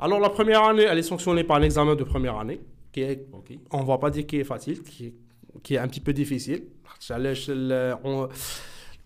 [0.00, 2.60] alors la première année, elle est sanctionnée par l'examen de première année.
[2.92, 3.26] Qui est.
[3.70, 4.82] On ne va pas dire qui est facile,
[5.62, 6.64] qui est un petit peu difficile.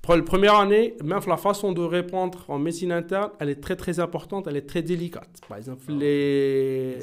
[0.02, 3.74] Pour La première année, même la façon de répondre en médecine interne, elle est très
[3.74, 5.40] très importante, elle est très délicate.
[5.48, 5.92] Par exemple, oh.
[5.92, 6.98] les...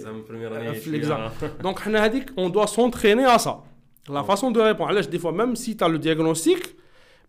[0.88, 1.32] L'examen.
[1.44, 3.62] Euh, Donc, on a dit qu'on doit s'entraîner à ça.
[4.10, 4.98] La façon de répondre.
[5.02, 6.60] Des fois, même si tu as le diagnostic,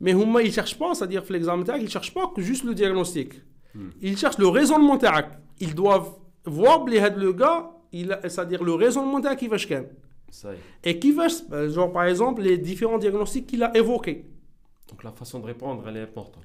[0.00, 2.74] mais ils ne cherchent pas, c'est-à-dire que l'examen, ils ne cherchent pas que juste le
[2.74, 3.32] diagnostic.
[4.00, 4.98] Ils cherchent le raisonnement.
[5.58, 6.10] Ils doivent
[6.44, 9.84] voir le gars, c'est-à-dire le raisonnement qu'il va faire.
[10.82, 14.24] Et qui va, euh, genre par exemple, les différents diagnostics qu'il a évoqués.
[14.88, 16.44] Donc la façon de répondre, elle est importante.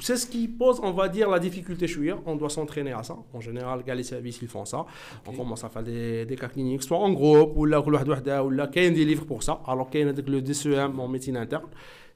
[0.00, 2.18] C'est ce qui pose, on va dire, la difficulté chouïa.
[2.26, 3.16] On doit s'entraîner à ça.
[3.32, 4.80] En général, les services, ils font ça.
[4.80, 4.88] Okay.
[5.28, 8.66] On commence à faire des, des, cas cliniques, soit en groupe, ou là, ou là,
[8.66, 9.60] qu'il y a des livres pour ça.
[9.66, 11.68] Alors qu'il y a le DCEM en médecine interne.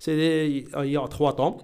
[0.09, 1.59] Il y a trois temps.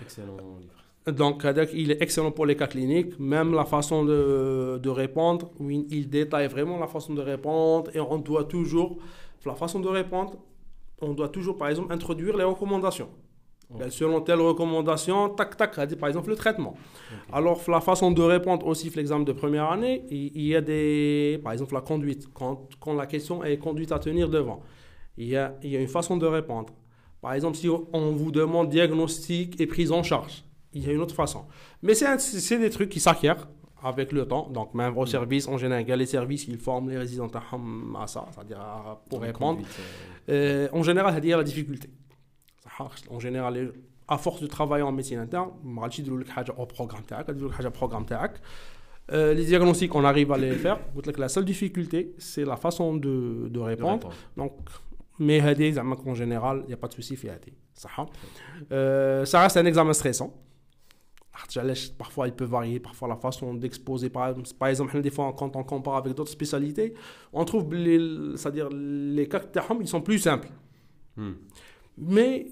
[0.00, 0.75] Excellent livre.
[1.06, 6.08] Donc, il est excellent pour les cas cliniques, même la façon de, de répondre, il
[6.08, 8.98] détaille vraiment la façon de répondre et on doit toujours,
[9.44, 10.34] la façon de répondre,
[11.00, 13.08] on doit toujours, par exemple, introduire les recommandations.
[13.70, 16.74] Ben, selon telle recommandation, tac, tac, par exemple, le traitement.
[17.32, 21.52] Alors, la façon de répondre aussi, l'examen de première année, il y a des, par
[21.52, 24.60] exemple, la conduite, quand, quand la question est conduite à tenir devant,
[25.16, 26.72] il y a, il y a une façon de répondre.
[27.20, 31.00] Par exemple, si on vous demande diagnostic et prise en charge, il y a une
[31.00, 31.44] autre façon.
[31.82, 33.48] Mais c'est des trucs qui s'acquièrent
[33.82, 34.48] avec le temps.
[34.50, 35.06] Donc, même au mm.
[35.06, 39.60] service, en général, les services, ils forment les résidents à ça, c'est-à-dire ah, pour répondre.
[40.28, 40.66] Euh.
[40.66, 41.88] Euh, en général, c'est-à-dire la difficulté.
[43.10, 43.72] En général,
[44.08, 45.50] à force de travailler en médecine interne,
[46.56, 47.02] au programme
[47.66, 48.04] au programme
[49.12, 50.80] euh, les diagnostics, on arrive à les faire.
[51.16, 53.90] La seule difficulté, c'est la façon de, de, répondre.
[53.90, 54.14] de répondre.
[54.36, 54.52] Donc,
[55.18, 57.30] mais en général, il n'y a pas de souci, fait
[58.72, 60.34] euh, Ça reste un examen stressant
[61.98, 64.10] parfois il peut varier, parfois la façon d'exposer.
[64.10, 66.94] Par, par exemple, des fois, quand on compare avec d'autres spécialités,
[67.32, 70.48] on trouve les, c'est-à-dire les caractères, ils sont plus simples.
[71.16, 71.32] Hmm.
[71.98, 72.48] Mais,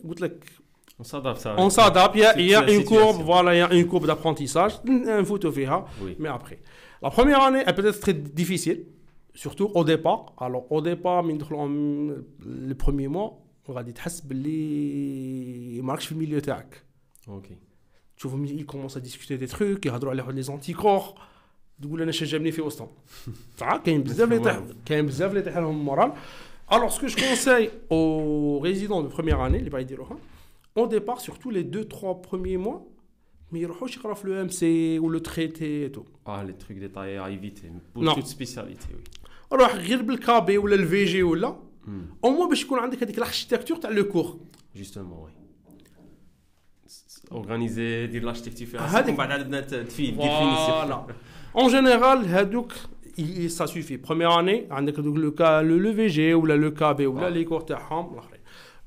[0.98, 1.46] on s'adapte.
[1.58, 2.14] On s'adapte.
[2.14, 4.74] Il y a, il y a une courbe, voilà, il y a une courbe d'apprentissage.
[4.86, 5.86] Un photo verra.
[6.18, 6.60] Mais après,
[7.02, 8.86] la première année est peut-être très difficile,
[9.34, 10.32] surtout au départ.
[10.38, 14.22] Alors au départ, les premiers mois, on va dire, tu as
[16.10, 16.40] le milieu
[17.26, 17.50] Ok
[18.13, 21.01] اوكي تشوفهم ils commencent à discuter des trucs يهضروا على لي زونتيكور
[21.81, 22.89] تقول انا شجبني في وسطهم
[23.57, 26.11] صح كاين بزاف اللي يطيح كاين بزاف اللي يطيح لهم المورال
[26.71, 30.15] Alors, ce que je conseille aux résidents de première année, les baïdiroha,
[30.75, 32.85] au départ, surtout les 2-3 premiers mois,
[33.51, 33.75] mais ils vont
[34.23, 36.05] le MC ou le traité et tout.
[36.27, 37.67] Ah, les trucs détaillés à éviter.
[37.93, 38.13] Pour Non.
[38.13, 39.03] toute spécialité, oui.
[39.53, 41.47] روح غير بالكابي ولا الفي جي ولا
[42.23, 44.39] او موان باش يكون عندك هذيك الاركتيكتور تاع لو كور
[44.75, 45.31] Justement, oui.
[47.31, 49.17] Organiser, dire l'architecture, faire هذيك- ça.
[49.17, 50.85] بعد عاد بدنا تفيد définition.
[50.85, 51.05] Voilà.
[51.55, 52.73] En général, هذوك
[53.17, 53.97] il- ça suffit.
[53.97, 57.29] Première année, عندك دوك le cas le, le VG ou le KB ou Voilà.
[57.29, 58.39] les cours تاعهم الآخرين.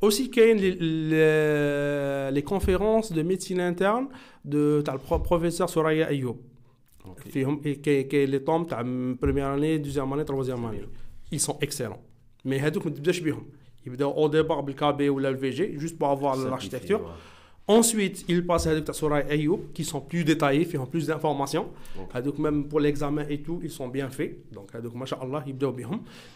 [0.04, 4.08] Aussi كاين les, les, les conférences de médecine interne
[4.44, 6.36] de تاع البرو- professeur Soraya Ayoub.
[7.04, 7.28] Ok.
[7.30, 8.82] فيهم كاين كاين لي طوم تاع
[9.24, 10.84] première année, deuxième année, troisième année.
[11.32, 12.02] Ils sont excellents.
[12.44, 13.46] Mais هذوك ما تبداش بهم.
[13.86, 17.00] يبداو au départ بالكابي ولا الفي جي juste pour avoir Simplifier, l'architecture.
[17.69, 21.67] Ensuite, ils passent avec Soraya Ayoub, qui sont plus détaillés, qui ont plus d'informations.
[22.23, 24.37] Donc, même pour l'examen et tout, ils sont bien faits.
[24.53, 24.69] Donc,
[25.45, 25.89] ils doivent bien.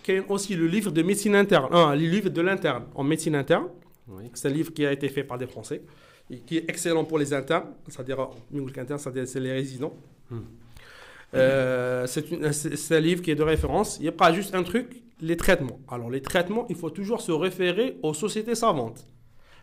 [0.10, 3.04] Il y a aussi le livre de médecine interne, ah, le livre de l'interne en
[3.04, 3.68] médecine interne.
[4.10, 4.26] Oui.
[4.34, 5.82] C'est un livre qui a été fait par des Français
[6.30, 8.28] et qui est excellent pour les internes, c'est-à-dire
[9.26, 9.94] c'est les résidents.
[10.30, 10.40] Hmm.
[11.34, 13.98] Euh, c'est un livre qui est de référence.
[14.00, 15.80] Il n'y a pas juste un truc, les traitements.
[15.88, 19.08] Alors, les traitements, il faut toujours se référer aux sociétés savantes.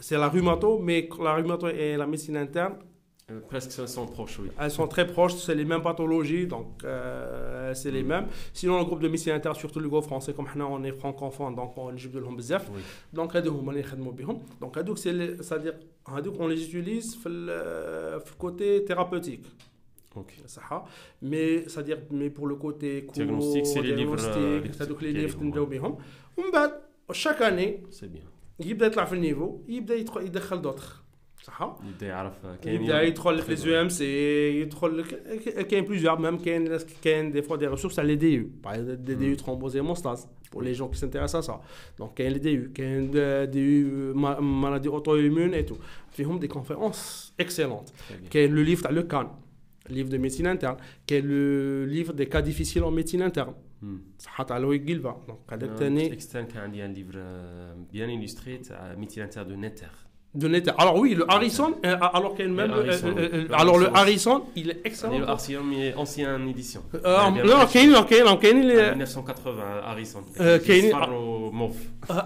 [0.00, 2.74] C'est la rhumato, mais la rhumato et la médecine interne.
[3.30, 4.48] Euh, presque elles sont proches, oui.
[4.58, 8.06] Elles sont très proches, c'est les mêmes pathologies, donc euh, c'est les mm.
[8.06, 8.26] mêmes.
[8.52, 11.54] Sinon, le groupe de médecine interne, surtout le groupe français, comme maintenant on est francophone,
[11.54, 12.40] donc on est de l'homme
[13.12, 13.32] Donc,
[14.78, 15.74] donc c'est-à-dire,
[16.38, 19.46] on les utilise le côté thérapeutique.
[20.16, 20.34] Ok.
[20.70, 20.82] Hein.
[21.22, 24.16] Mais, c'est-à-dire, mais pour le côté cours, diagnostic, c'est les livres.
[24.18, 25.38] Euh, c'est-à-dire les livres,
[26.52, 26.80] bah,
[27.12, 27.84] chaque année.
[27.90, 28.22] C'est bien.
[28.59, 30.83] يبدا يطلع في النيفو يبدا يدخل يدخل دوتر
[31.43, 34.05] صح يبدا يعرف كاين يبدا يدخل لك لي زو ام سي
[34.61, 35.07] يدخل لك
[35.67, 38.49] كاين بليزيور ميم كاين كاين دي فوا دي ريسورس على لي دي يو
[38.95, 41.55] دي دي يو ترومبوزي موستاز pour les gens qui s'intéressent à ça
[41.99, 43.11] donc كاين لي دي يو كاين
[43.51, 45.75] دي يو مالادي اوتو ايمون اي تو
[46.11, 48.29] فيهم دي كونفيرونس اكسيلونت Très bien.
[48.29, 49.27] كاين لو ليف تاع لو كان
[49.89, 53.53] livre de médecine interne كاين لو livre des cas difficiles en médecine interne
[54.18, 55.16] Ça a Aloy Gilva.
[55.48, 57.18] A un livre
[57.90, 58.60] bien illustré,
[58.96, 59.86] Mitilantère de Netter.
[60.32, 60.70] De Netter.
[60.78, 62.70] Alors, oui, le Harrison, euh, alors qu'il même.
[62.70, 65.18] Euh, euh, alors, le Harrison, il est excellent.
[65.18, 66.82] Le Harrison, mais ancienne édition.
[66.94, 68.90] Non, Kane, Kane, Kane.
[68.90, 70.20] 1980, Harrison.
[70.38, 70.92] Kane.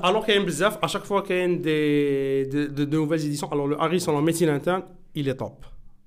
[0.02, 3.80] Alors, Kane Bizaf, à chaque fois qu'il y a des, de, nouvelles éditions, alors le
[3.80, 4.82] Harrison en médecine interne,
[5.14, 5.64] il est top.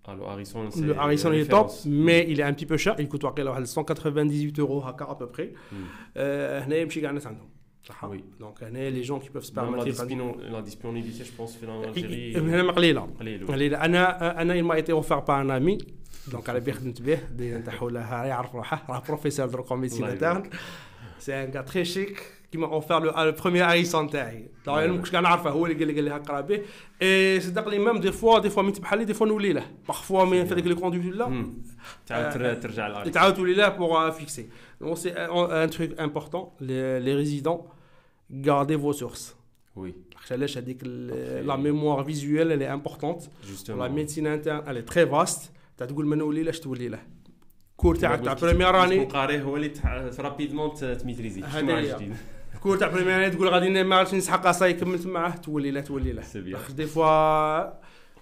[0.09, 1.87] Alors Harrison, c'est le Harrison il est top référence.
[1.87, 5.15] mais il est un petit peu cher il coûte واقيلا واحد 198 euros هكا à
[5.15, 5.75] peu près Hmm.
[6.17, 7.49] euh, هنا يمشي كاع الناس عندهم
[7.85, 8.43] صح Oui.
[8.43, 11.57] donc هنا les gens qui peuvent se Même la, permettre disponibilité, la disponibilité, je pense,
[11.59, 12.37] في l'Algérie.
[12.39, 13.47] هنا ما قليله قليل.
[13.47, 15.85] قليله انا انا il m'a été offert par un ami
[16.33, 20.03] دونك على بالي خدمت به دينا نتاعو له يعرف روحه راه بروفيسور دروك en médecine
[20.03, 20.47] الله interne
[21.19, 25.11] سي ان كا تري شيك كيما اوفر لو البروميير هاريسون تاعي طبعا انا ما كنتش
[25.11, 26.63] كاع نعرفه هو اللي قال لي قال لي هكا به
[27.03, 30.45] اي صدقني ميم دي فوا دي فوا من تبحالي دي فوا نولي له بارفوا من
[30.47, 31.47] في هذيك لي كونديت لا Hmm.
[32.07, 33.11] تعاود تر- ترجع للأرض.
[33.11, 34.47] تعاود تولي له بور فيكسي
[34.81, 37.63] دونك سي ان تروك امبورطون لي ريزيدون
[38.33, 39.23] gardez vos sources
[39.79, 39.93] Oui,
[40.31, 40.85] علاش هذيك
[41.45, 43.71] لا ميموار فيزويل اللي امبورطونت justement.
[43.71, 45.41] لا ميديسين انترن elle est très vaste
[45.79, 46.99] تاع تقول ما نولي لاش تولي له
[47.77, 51.43] كور تاعك تاع كي بريمير تكون اني قاري هو اللي تح- رابيدمون ت- تميتريزي.
[51.43, 51.95] هذه شنو هي.
[51.95, 52.17] جديد.
[52.68, 56.36] كور تاع بريمير تقول غادي ما عرفتش نسحق عصاي كملت معاه تولي له تولي C'est
[56.36, 56.72] bien.
[56.72, 57.74] دي فوا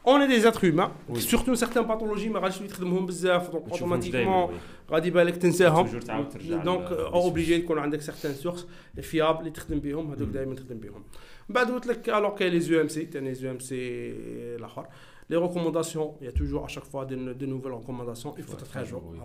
[0.07, 0.91] اون اي دي اتر هيومان.
[1.13, 4.59] سورتو سيغتان باثولوجي ما غاديش تخدمهم بزاف دونك اوتوماتيكمون.
[4.91, 8.67] غادي بالك تنساهم توجور دونك اوبليجي تكون عندك سيغتان سورس
[9.01, 10.29] فيابل اللي تخدم بهم هذوك.
[10.29, 11.03] دائما تخدم بهم
[11.49, 14.11] من بعد قلت لك الوغ كاين لي زو ام سي ثاني زو ام سي
[14.55, 14.87] الأخر
[15.31, 18.35] y a toujours à chaque fois de, de nouvelles recommandations.
[18.37, 18.57] Il faut
[18.91, 19.01] jour.
[19.11, 19.17] oui.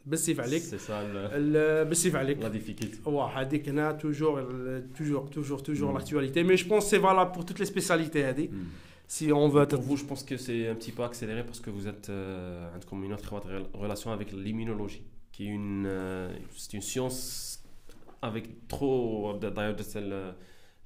[0.00, 2.96] Alors en médecine interne, بالسيف عليك C'est ça le- ال- بالسيف عليك la difficulté.
[3.06, 5.96] Ouais, هذيك هنا toujours ال- toujours toujours toujours Mm.
[5.98, 8.66] l'actualité mais je pense que c'est valable pour toutes les spécialités هذه Hmm.
[9.08, 11.60] si on veut être Pour vous, je pense que c'est un petit peu accéléré parce
[11.64, 16.30] que vous êtes euh, comme une autre rela- relation avec l'immunologie, qui est une, euh,
[16.62, 17.18] c'est une science
[18.28, 18.90] avec trop
[19.56, 20.12] d'ailleurs de celle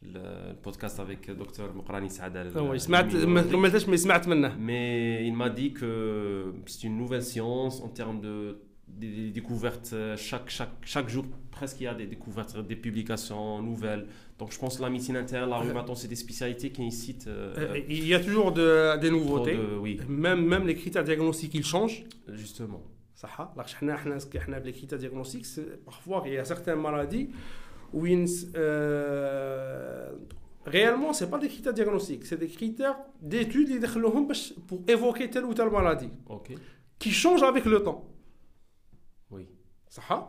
[0.05, 5.49] البودكاست افيك دكتور مقراني سعاده هو سمعت ما كملتش مي سمعت منه مي il m'a
[5.51, 5.90] dit que
[6.66, 8.57] c'est une nouvelle science en termes de
[8.88, 13.62] des, découvertes euh, chaque, chaque, chaque jour presque il y a des découvertes des publications
[13.62, 14.08] nouvelles.
[14.38, 17.28] Donc je pense que la médecine interne la euh, rhumaton c'est des spécialités qui incitent
[17.28, 19.58] euh, il y a toujours de, des nouveautés.
[19.80, 20.00] oui.
[20.08, 22.04] même, même les critères diagnostiques ils changent.
[22.28, 22.84] Justement.
[23.15, 23.28] Ça
[24.63, 25.48] les critères diagnostiques
[25.86, 27.30] parfois il y a certaines maladies
[27.93, 30.12] où ils, euh,
[30.65, 33.69] réellement c'est pas des critères diagnostiques c'est des critères d'études
[34.67, 36.10] pour évoquer telle ou telle maladie.
[36.28, 36.56] Okay.
[37.00, 38.14] qui changent avec le temps.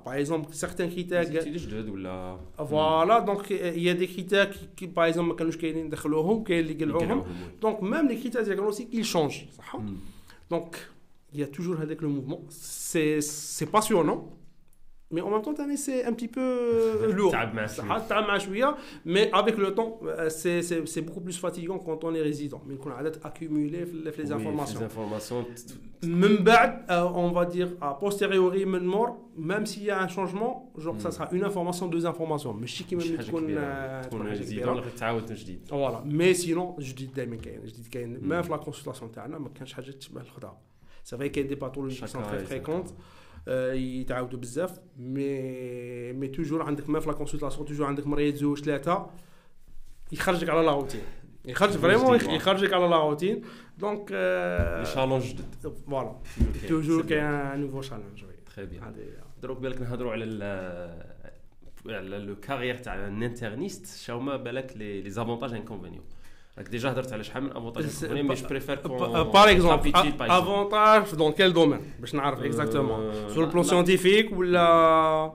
[0.04, 1.24] Par exemple, certains critères.
[2.58, 5.34] Voilà, donc il y a des critères qui, par exemple,
[7.60, 8.42] donc même les critères
[8.92, 9.48] ils changent.
[10.50, 10.76] Donc
[11.32, 12.42] il y a toujours avec le mouvement.
[12.48, 14.28] C'est passionnant
[15.10, 17.32] mais en même temps c'est un petit peu euh, lourd.
[19.04, 22.60] Mais avec le temps euh, c'est beaucoup plus fatigant quand on est résident.
[22.66, 24.80] Mais qu'on a accumulé les informations.
[26.02, 26.44] même
[26.90, 31.12] euh, on va dire a posteriori même s'il y a un changement genre ça hmm.
[31.12, 32.52] sera une information deux informations.
[32.52, 32.96] Mais qui
[35.70, 36.02] voilà.
[36.04, 38.26] Mais sinon je dis je dis hmm.
[38.26, 39.08] même la consultation
[41.04, 42.92] c'est vrai qu'il y a des pathologies qui sont très fréquentes
[43.72, 44.80] يتعاودوا بزاف.
[44.98, 49.10] مي مي توجور عندك ما في لا كونسلطاسيون توجور عندك مريض زوج ثلاثة
[50.12, 51.02] يخرجك على لا روتين.
[51.44, 53.42] يخرج فريمون يخرجك على لا روتين.
[53.78, 54.08] دونك
[54.94, 56.16] شالونج جدد فوالا
[56.68, 58.94] توجور كاين نوفو شالونج وي تري بيان
[59.42, 60.24] دروك بالك نهضروا على
[61.86, 66.04] على لو كارير تاع الانترنيست شاوما بالك لي زافونتاج انكونفينيون
[66.56, 69.26] Donc déjà, tu as un avantage, mais je préfère qu'on...
[69.26, 69.90] Par exemple,
[70.20, 71.82] avantage dans quel domaine?
[72.02, 72.98] Je ne sais exactement.
[73.30, 75.32] Sur le plan scientifique ou la...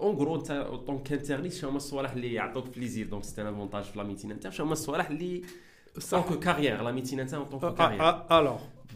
[0.00, 1.78] En gros, en tant qu'interniste, je suis un
[2.08, 4.52] qui a plaisir, donc c'est un avantage pour la médecine interne.
[4.52, 5.42] Je suis un qui
[6.12, 7.58] en tant que carrière, la médecine interne en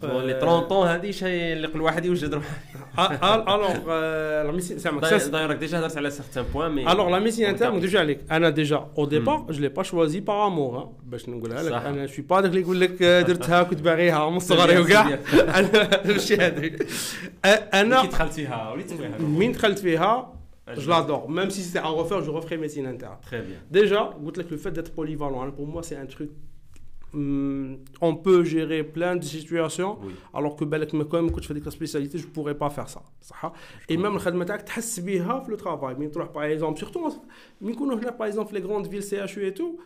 [0.02, 0.18] tant que carrière.
[0.18, 3.88] Alors, لي 30 طون هذه شيء اللي كل واحد يوجد روحه الوغ
[4.44, 4.78] لا ميسين
[5.32, 8.88] دايرك ديجا هضرت على سيغتان بوان مي الوغ لا ميسين انترن ندوي عليك انا ديجا
[8.98, 12.50] او ديبار جو لي با شوازي باغ امور باش نقولها لك انا شوي با داك
[12.50, 16.88] اللي يقول لك درتها كنت باغيها من صغري وكاع انا ماشي هذيك
[17.46, 20.38] انا كي دخلت فيها وليت من دخلت فيها
[20.76, 21.30] Je l'adore.
[21.30, 23.18] Même si c'était à refaire, je referai médecine interne.
[23.22, 23.58] Très bien.
[23.72, 24.02] Déjà,
[24.52, 26.30] le fait d'être polyvalent, pour moi, c'est un truc
[27.14, 29.98] Hmm, on peut gérer plein de situations
[30.34, 33.02] alors que quand même quand je fais des spécialités je pourrais pas faire ça
[33.88, 35.96] et même le travail
[36.34, 37.02] par exemple surtout
[38.18, 39.80] par exemple les grandes villes CHU et tout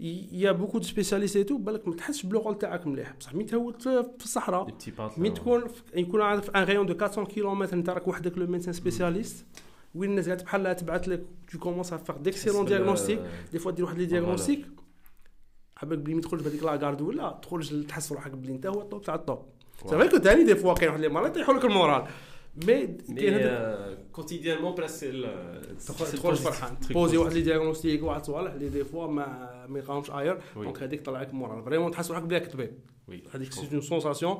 [0.00, 3.34] il y a beaucoup de spécialistes et tout بالك ما تحسش بالرول تاعك مليح بصح
[3.34, 4.66] مي تهوت في الصحراء
[5.16, 8.72] مي تكون يكون عندك في ان رايون دو 400 كيلومتر انت راك وحدك لو ميدسان
[8.72, 9.46] سبيسياليست
[9.94, 13.20] وين الناس قاعد بحال تبعث لك tu commences à faire d'excellents diagnostics
[13.54, 14.82] des fois دير واحد لي ديagnostics
[15.77, 19.15] حبك بلي ما تدخلش بهذيك لاكارد ولا تخرج تحس روحك بلي انت هو الطوب تاع
[19.15, 19.45] الطوب.
[19.83, 22.03] سي فري كو ثاني دي فوا كاين واحد لي مرات يطيحوا لك المورال
[22.67, 22.97] مي
[24.11, 24.99] كوتيديانمون بريس
[25.87, 30.39] تخرج فرحان بوزي واحد لي دياغنوستيك واحد صوالح اللي دي فوا ما ما يقاومش اير
[30.55, 32.71] دونك هذيك طلع لك مورال فريمون تحس روحك بلي كطبيب
[33.34, 34.38] هذيك سي اون سونساسيون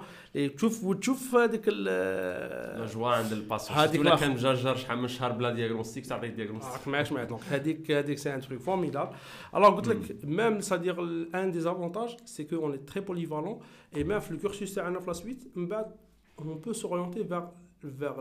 [0.57, 5.51] تشوف وتشوف هذيك لا جوا عند الباسيون هذيك ولا كان مجرجر شحال من شهر بلا
[5.51, 9.17] دياغنوستيك تعطيك دياغنوستيك معاك معاك دونك هذيك هذيك سي ان تروك فورميدابل
[9.55, 11.01] الوغ قلت لك ميم سادير
[11.35, 13.61] ان دي افونتاج سي كو اون اي تري بوليفالون
[13.97, 15.97] اي ميم في الكورسوس تاعنا في لا سويت من بعد
[16.39, 17.51] on peut s'orienter vers
[17.83, 18.17] vers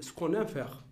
[0.00, 0.84] ce qu'on aime faire.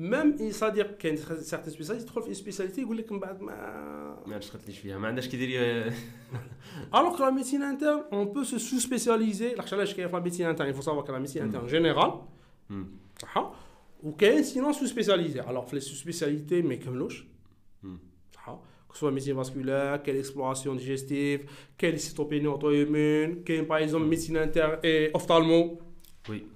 [0.00, 0.08] Oui.
[0.08, 4.22] Même, c'est-à-dire qu'il y a certaines spécialités, tu trouves une spécialité, ils disent بعد ما
[4.26, 5.92] ما دخلتليش فيها ما عندهاش كيدير
[6.92, 9.72] Alors que la médecine interne, on peut se sous-spécialiser.
[9.72, 12.12] علاش كاين في la médecine interne, il faut savoir que la médecine interne générale,
[13.22, 13.52] صح
[14.02, 15.40] وكاين sinon sous-spécialisé.
[15.40, 17.26] Alors les sous-spécialités ما يكملوش.
[18.34, 21.40] صح que ce soit médecine vasculaire, quelle exploration digestive,
[21.78, 25.78] quelle cytopénie auto-immune, quelle par exemple médecine interne et ophtalmo.
[26.28, 26.46] Oui.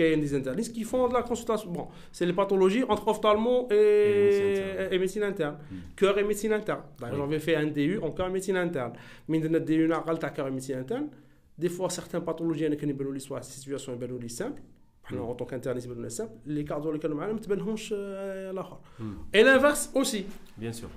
[0.00, 1.70] qu'il y a des internistes qui font de la consultation.
[1.70, 5.58] Bon, c'est les pathologies entre ophtalmo et, et médecine interne.
[5.70, 5.76] Mm.
[5.94, 6.80] Cœur et médecine interne.
[6.98, 8.94] D'ailleurs, j'avais fait un DU en cœur et médecine interne.
[9.28, 11.08] Mais dans notre DU, on a cœur et médecine interne.
[11.58, 12.70] Des fois, certaines pathologies, il y a
[13.20, 13.92] soit situation
[14.30, 14.62] simple.
[15.12, 16.32] En tant qu'interniste, simple.
[16.46, 17.38] Les cardiologues, ils ne
[19.34, 20.24] Et l'inverse aussi.
[20.56, 20.88] Bien sûr.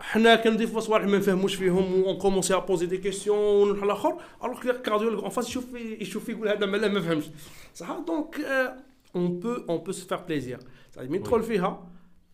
[0.00, 4.16] حنا كندير في صوالح ما نفهموش فيهم اون كومونسي ا بوزي دي كيسيون ونروح الاخر
[4.44, 7.24] الوغ كو الكارديولوج اون فاس يشوف يشوف يقول هذا مالا ما فهمش
[7.74, 8.40] صح دونك
[9.16, 10.58] اون بو اون بو سو فار بليزير
[10.98, 11.88] مين تدخل فيها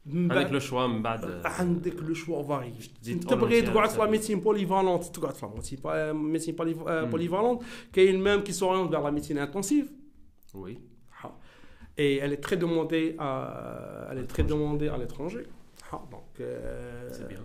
[0.07, 2.75] عندك لو شوا من بعد عندك لو شوا فاري
[3.09, 5.47] انت تبغي تقعد في لا ميديسين بوليفالونت تقعد في
[5.85, 6.55] لا ميديسين
[7.11, 9.93] بوليفالونت كاين ميم كي سوريونت فيغ لا ميديسين انتونسيف
[10.55, 10.79] وي
[11.99, 15.45] Et elle est très demandée à, elle est très demandée à l'étranger.
[15.93, 17.45] Ah, donc, euh, C'est bien.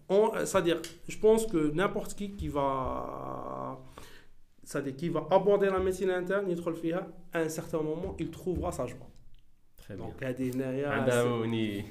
[0.44, 3.78] c'est-à-dire je pense que n'importe qui qui va
[4.64, 8.70] c'est-à-dire qui va aborder la médecine interne يدخل فيها à un certain moment il trouvera
[8.72, 9.08] sa joie
[9.76, 10.04] Très bien.
[10.06, 11.84] donc هذه هنايا عندها وني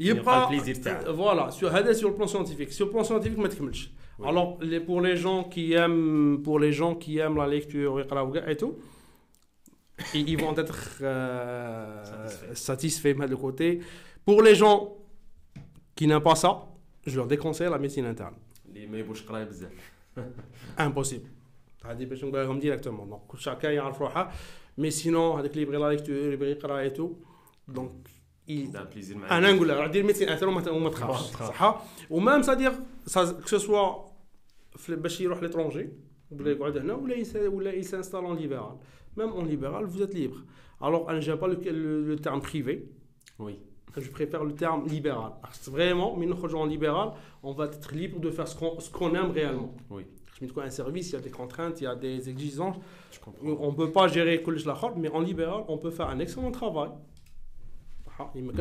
[0.00, 1.12] يبقى البليزير تاعها.
[1.12, 4.26] فوالا sur هذا sur le plan scientifique sur le plan scientifique ما تكملش Oui.
[4.28, 8.32] alors les, pour les gens qui aiment pour les gens qui aiment la lecture ويقراو
[8.32, 8.74] كاع et tout
[10.14, 13.80] ils, ils vont être euh, satisfaits de le côté
[14.26, 14.78] pour les gens
[15.96, 16.52] qui n'aiment pas ça
[17.06, 18.34] je leur déconseille la médecine interne
[18.68, 19.92] اللي ما يبوش قرايه بزاف
[20.78, 21.28] impossible
[21.86, 24.32] هذه باش نقول لهم ديريكتومون دونك كل شاكا يعرف روحه
[24.78, 27.12] مي سينون هذاك اللي يبغي لا ليكتور اللي يبغي يقرا et tout
[27.68, 27.92] دونك
[28.48, 31.48] il- عندها بليزير معاك انا نقول لها دير ميديسين انترن وما وما تخافش ما تخافش.
[31.58, 32.72] صح ومام سادير
[33.50, 34.04] كو سوا
[34.88, 35.88] باش يروح ليترونجي
[36.30, 38.76] ولا يقعد هنا ولا يس- ولا يسانستال اون ليبرال
[39.16, 40.38] ميم اون ليبرال vous êtes libre
[40.82, 42.78] alors انا جيم با le terme privé
[43.40, 43.54] Oui.
[43.97, 45.31] je préfère le terme libéral.
[45.41, 47.11] Parce vraiment, mais nous en libéral,
[47.43, 49.73] on va être libre de faire ce qu'on, ce qu'on aime réellement.
[49.89, 50.05] Oui.
[50.63, 52.77] un service, il y a des contraintes, il y a des exigences.
[53.27, 56.19] Euh, on ne peut pas gérer que la mais en libéral, on peut faire un
[56.19, 56.91] excellent travail.
[58.21, 58.51] Ah, mm.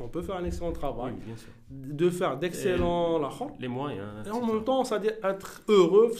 [0.00, 1.50] On peut faire un excellent travail, oui, bien sûr.
[1.70, 3.20] de faire d'excellents et,
[3.60, 4.06] les moyens.
[4.16, 6.10] Hein, et en même temps, ça veut dire être heureux,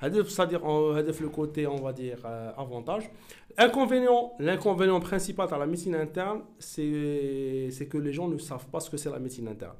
[0.00, 3.10] c'est-à-dire le côté, on va dire, euh, avantage.
[3.58, 8.88] Inconvénient, l'inconvénient principal à la médecine interne, c'est que les gens ne savent pas ce
[8.88, 9.76] que c'est la médecine interne.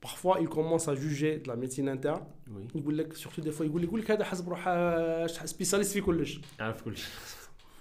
[0.00, 2.20] Parfois, ils commencent à juger de la médecine interne.
[3.14, 5.98] Surtout des fois, ils disent que spécialiste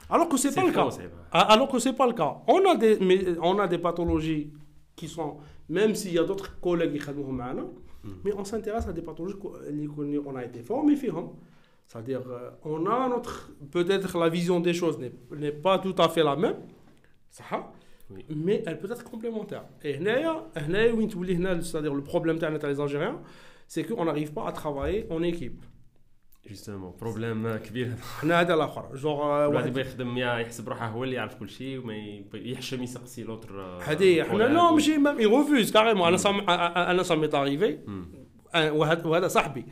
[0.10, 0.90] Alors que c'est pas le cas.
[1.32, 2.38] Ah, alors que c'est pas le cas.
[2.48, 4.52] On a des, on a des pathologies
[4.96, 5.38] qui sont,
[5.70, 7.24] même s'il y a d'autres collègues qui travaillent
[8.24, 10.96] mais on s'intéresse à des pathologies qu'on a été formés,
[11.89, 13.35] c'est-à-dire euh, on a notre
[13.77, 16.59] peut-être la vision des choses n'est n'est pas tout à fait la même
[17.41, 17.53] صح
[18.15, 18.25] Oui.
[18.47, 22.59] mais elle peut être complémentaire et هنايا هنايا وين تولي هنا c'est-à-dire le problème تاعنا
[22.59, 23.19] تاع les Algériens
[23.69, 25.61] c'est qu'on n'arrive pas à travailler en équipe
[26.47, 31.05] Justement, problème كبير حنا هذا الاخر جوغ الواحد واحد يبغى يخدم يا يحسب روحه هو
[31.05, 35.73] اللي يعرف كل شيء وما يبغى- يحشم يسقسي لوتر هذه حنا نو ماشي ميم يغوفوز
[35.73, 37.79] كاريمون انا صام انا صامي اريفي
[38.55, 39.65] وهذا وهذا صاحبي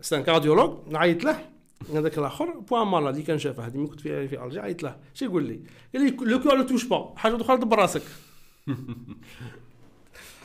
[0.00, 1.48] سان كارديولوج نعيط له.
[1.94, 4.96] هذاك الآخر بوان مالا اللي كان شافه هذه كنت في في ألجي عيط له.
[5.14, 5.60] شو يقول لي؟
[5.94, 8.02] قال لي لو كور توش با حاجة أخرى دبر راسك.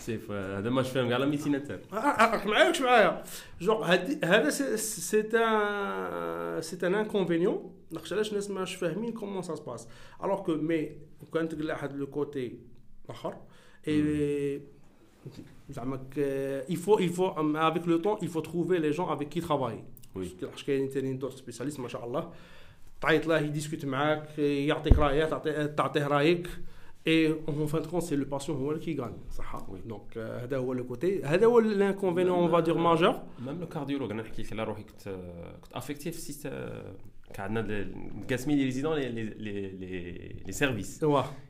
[0.01, 1.25] سيف هذا ما فاهم كاع لا
[2.31, 3.23] راك معايا واش معايا؟
[3.61, 3.85] جونغ
[4.23, 9.87] هذا سي ان سي ان انكونفينيون ناقش علاش الناس ماش فاهمين كومون سا سباس
[10.23, 10.97] الوغ كو مي
[11.33, 12.59] كان تقول واحد لو كوتي
[13.09, 13.37] آخر
[13.87, 14.61] اي
[15.69, 15.99] زعما
[16.69, 19.83] il faut il faut avec le temps il faut trouver les gens avec qui travailler.
[20.15, 20.27] Oui.
[20.43, 22.31] علاش كاينين تانيين دوت سبيسياليست ما شاء الله.
[23.01, 25.25] تعيط له يديسكوت معاك يعطيك رايه
[25.65, 26.49] تعطيه رأيك.
[27.07, 29.67] اي اون فان كونت سي لو باسيون هو اللي كيغاني صح.
[29.85, 33.15] دونك هذا هو لو كوتي هذا هو الانكونفينيون اون فا دير ماجور
[33.45, 35.09] ميم لو كارديولوج أنا نحكي لك على روحي كنت
[35.61, 36.47] كنت افكتي في سيست
[37.33, 41.05] كان عندنا مقاسمين لي ريزيدون لي لي لي لي سيرفيس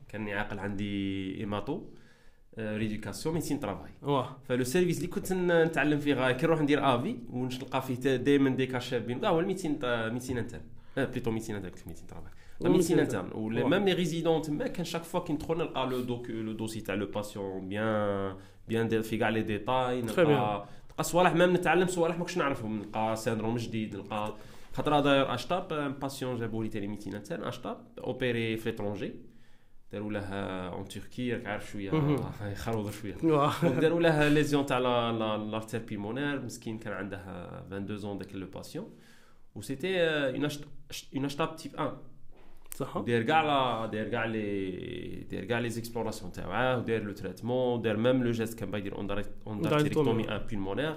[0.08, 1.82] كان عاقل عندي إيماتو.
[2.58, 3.90] ريديكاسيون ميسين ترافاي
[4.44, 8.78] فلو سيرفيس اللي كنت نتعلم فيه كي نروح ندير افي ونلقى فيه دايما دي كا
[8.78, 10.60] شابين كاع هو الميتين ميتين انترن
[10.96, 13.64] بليتو ميتين انترن قلت ميتين ترافاي لا ميتين انترن واه.
[13.64, 16.94] وميم لي ريزيدون تما كان شاك فوا كي ندخل نلقى لو دوك لو دوسي تاع
[16.94, 18.36] لو باسيون بيان
[18.68, 20.66] بيان في كاع لي ديتاي نلقى.
[20.90, 24.34] نلقى صوالح ميم نتعلم صوالح ما كنتش نعرفهم نلقى سيندروم جديد نلقى
[24.72, 29.12] خاطر داير اشطاب باسيون جابوا لي تاني ميتين انترن اشطاب اوبيري في لترونجي
[29.92, 30.20] داروا له
[30.68, 32.16] اون تركي راك عارف شوية مهم.
[32.42, 33.14] يخربط شوية.
[33.80, 38.46] داروا له ليزيون تاع لا- لا- لارتير بيمونير مسكين كان عندها 22 زون داك لو
[38.46, 38.90] باسيون
[39.54, 40.48] و سيتي اون
[41.16, 41.92] اون اشتاب تيب 1
[42.74, 42.98] صح.
[42.98, 47.96] داير كاع لا داير كاع لي داير كاع لي زيكسبلوراسيون تاعه وداير لو تريتمون داير
[47.96, 49.00] ميم لو جيست كان باغي يدير
[49.46, 50.96] اندارتيريكتومي ان بيلمونير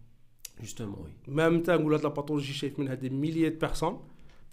[0.62, 3.98] justement oui Même tant que la pathologie chef منها des milliers de personnes,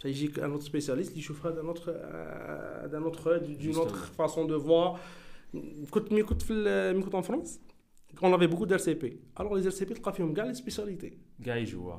[0.02, 3.82] ça يجيك un autre spécialiste qui يشوفها d'un autre euh, d'un autre œil, d'une Justement.
[3.84, 4.98] autre façon de voir.
[5.90, 7.48] كنت ملي كنت في ال- ملي كنت en France,
[8.22, 9.04] on avait beaucoup d'RCP.
[9.40, 11.12] Alors les RCP تلقى فيهم كاع les spécialités.
[11.44, 11.94] كاع يجوا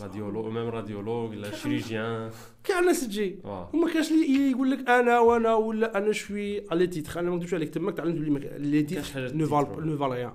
[0.00, 2.30] راديولوج ميم راديولوج لا شيريجيان
[2.64, 3.38] كاع الناس تجي.
[3.44, 7.36] واه وما كاش اللي يقول لك انا وانا ولا انا شوي على تيتر انا ما
[7.36, 9.84] نكذبش عليك تماك تعلمت بلي ما- لي كاش حاجة تيتر نو فال تيتر.
[9.84, 10.32] نو فال ريان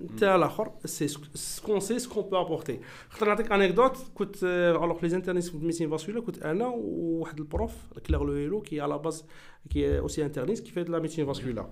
[0.00, 5.50] انت الآخر سي سكون سي سكون بو ابورتي خاطر نعطيك انيكدوت كنت الوغ لي انترنيس
[5.50, 7.72] في ميسين فاسكولار كنت أنا وواحد البروف
[8.06, 9.24] كلير لو هيلو كي على باز
[9.70, 11.70] كي اوسي انترنيس كي فايت لا ميسين فاسكولار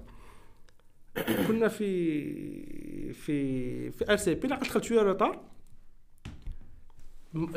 [1.48, 5.40] كنا في في في ار سي بي لقيت دخلت شوية روتار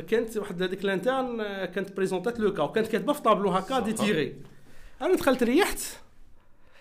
[0.07, 3.79] كانت واحد هذيك لانترن آه، كانت بريزونتات لو كا وكانت كاتبه في طابلو هكا.
[3.79, 4.35] دي تيري
[5.01, 5.79] أنا دخلت ريحت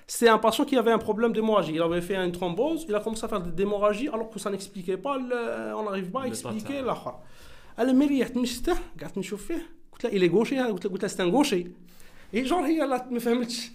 [0.10, 1.74] C'était un patient qui avait un problème d'hémorragie.
[1.74, 4.50] Il avait fait une thrombose, il a commencé à faire de l'hémorragie alors que ça
[4.54, 6.84] n'expliquait pas, le- on n'arrive pas à Le expliquer pattern.
[6.84, 7.16] الاخر.
[7.80, 11.04] انا ملي ريحت مشته قعدت نشوف فيه قلت له il est gaucher قلت له قلت
[11.04, 11.64] له c'est un gaucher.
[12.36, 13.72] Et genre هي لا ما فهمتش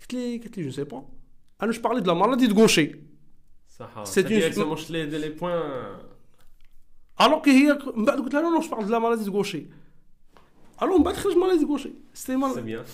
[0.00, 1.02] قلت لي قلت لي je sais pas.
[1.62, 2.96] انا je parlais de la maladie de gaucher.
[3.78, 5.62] صح C'est une- exactement les les points
[7.20, 9.30] Alors que هي من بعد قلت لها non non je parle de la maladie de
[9.30, 9.62] gaucher.
[10.82, 11.92] Alors من بعد خرج maladie de gaucher.
[12.14, 12.50] C'était mal.
[12.54, 12.84] c'est bien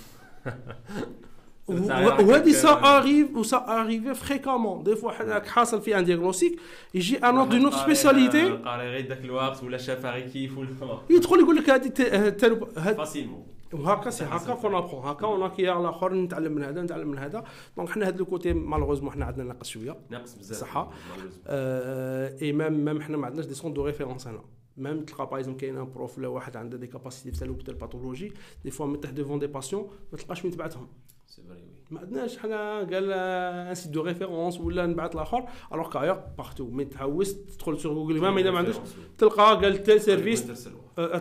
[1.70, 6.60] وهذه سا اريف وسا اريفي فريكامون دي فوا حد حاصل في ان دياغنوستيك
[6.94, 11.00] يجي ان اوتر دون اوتر سبيسياليتي قاري غير ذاك الوقت ولا شافها غير كيف ولا.
[11.10, 16.52] يدخل يقول لك هذه فاسيلمون وهكا سي هكا كون ابخون هكا اون اكيير الآخر نتعلم
[16.52, 17.44] من هذا نتعلم من هذا.
[17.78, 19.98] دونك حنا هذا لو كوتي مالوغوزمون حنا عندنا ناقص شوية.
[20.10, 20.92] ناقص بزاف صحة.
[21.48, 24.42] اي ميم ميم حنا ما عندناش دي سون دو ريفيرونس هنا.
[24.78, 28.72] ميم تلقى اكزومبل كاين ان بروف ولا واحد عنده دي كاباسيتي في تال باثولوجي دي
[28.72, 30.88] فوا متح ديفون دي باسيون ما تلقاش وين تبعثهم
[31.30, 35.90] سي فري وي ما عندناش حنا قال ان سيت دو ريفيرونس ولا نبعث الآخر الوغ
[35.90, 38.76] كاير بارتو مي تحوس تدخل سور جوجل إذا ما عندوش
[39.18, 40.70] تلقى قال تيل سيرفيس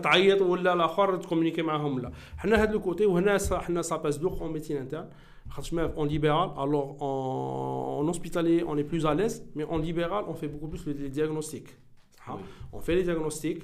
[0.02, 2.12] تعيط ولا الآخر تكومونيكي معاهم لا.
[2.36, 5.08] حنا هاد لو كوتي وهنا حنا سا باس دوغ اون ميديسين انترن
[5.50, 9.36] خاطر ميم اون ليبرال الوغ اون est plus à l'aise.
[9.56, 11.70] Mais en libéral on fait beaucoup plus les diagnostics.
[12.16, 12.38] صح
[12.72, 13.62] on fait les diagnostics.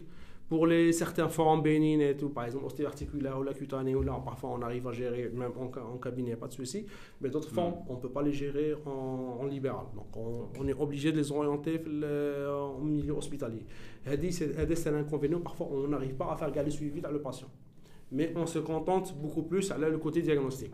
[0.49, 4.21] Pour les, certains formes bénignes et tout, par exemple ostéoarticulaire ou la cutanée, ou là,
[4.23, 6.87] parfois on arrive à gérer, même en, en cabinet, pas de souci.
[7.21, 7.55] Mais d'autres mm.
[7.55, 9.87] formes, on ne peut pas les gérer en, libéral.
[9.95, 10.15] Donc
[10.59, 13.65] on, est obligé de les orienter le, en milieu hospitalier.
[14.31, 17.49] C'est un inconvénient, parfois on n'arrive pas à faire le suivi le patient.
[18.13, 20.73] Mais on se contente beaucoup plus à le côté diagnostic.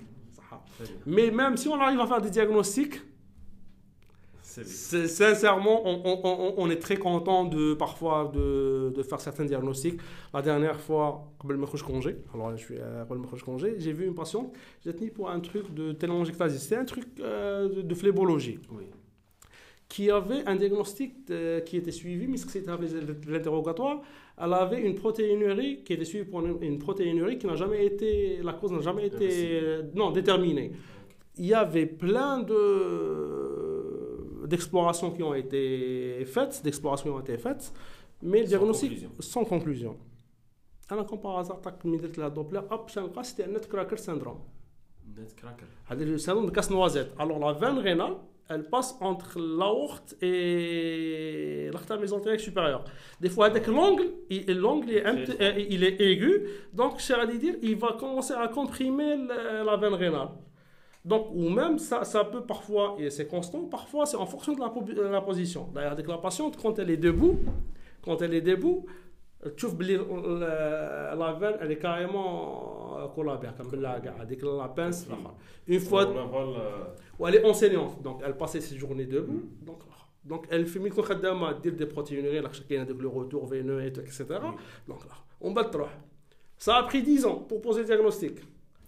[1.06, 3.00] Mais même si on arrive à faire des diagnostics,
[4.64, 10.00] Sincèrement, on, est très content de, parfois de, faire certains diagnostics.
[10.32, 11.32] La dernière fois,
[11.86, 13.06] congé, alors je suis à
[13.44, 14.52] congé, j'ai vu une patiente,
[14.84, 18.58] j'ai tenu pour un truc de télangiectasie, c'est un truc euh, de, de, flébologie.
[19.88, 21.26] Qui avait un diagnostic
[21.66, 22.70] qui était suivi, mais c'était
[23.26, 24.00] l'interrogatoire.
[24.42, 28.54] Elle avait une protéinurie qui était suivie pour une, protéinurie qui n'a jamais été, la
[28.54, 30.72] cause n'a jamais été, euh, non, déterminée.
[31.36, 33.79] Il y avait plein de
[34.49, 37.65] d'explorations qui ont été faites, d'explorations qui ont été faites,
[38.21, 39.11] mais le Sans diagnostic conclusion.
[39.19, 39.97] sans conclusion.
[40.89, 44.39] Alors, comme par hasard, tac, ملي درت لها دوبلر hop, شنلقى c'était un nutcracker syndrome.
[45.17, 47.11] نت كراكر هذا le syndrome de casse-noisette.
[47.19, 48.15] Alors la veine rénale,
[48.49, 52.83] elle passe entre l'aorte et l'artère mésentérique supérieure.
[53.21, 56.33] Des fois, avec l'angle, il- l'angle est, un Très petit- euh, il est aigu,
[56.73, 60.29] donc cher à dire, il va commencer à comprimer le- la veine rénale.
[61.04, 64.60] Donc, ou même, ça, ça peut parfois, et c'est constant, parfois c'est en fonction de
[64.60, 65.68] la, position.
[65.74, 67.38] D'ailleurs, avec la patiente, quand elle est debout,
[68.02, 68.84] quand elle est debout,
[69.56, 75.08] tu euh, la, la veine, elle est carrément euh, collabée, comme la avec la pince.
[75.66, 76.06] Une fois.
[77.18, 79.42] Ou elle est enseignante, donc elle passait ses journées debout.
[79.62, 79.78] Donc,
[80.24, 84.26] donc elle fait micro khadama, dire des protéinuries, chacun avec le retour veineux, etc.
[84.86, 85.70] Donc là, on va
[86.58, 88.40] Ça a pris 10 ans pour poser le diagnostic.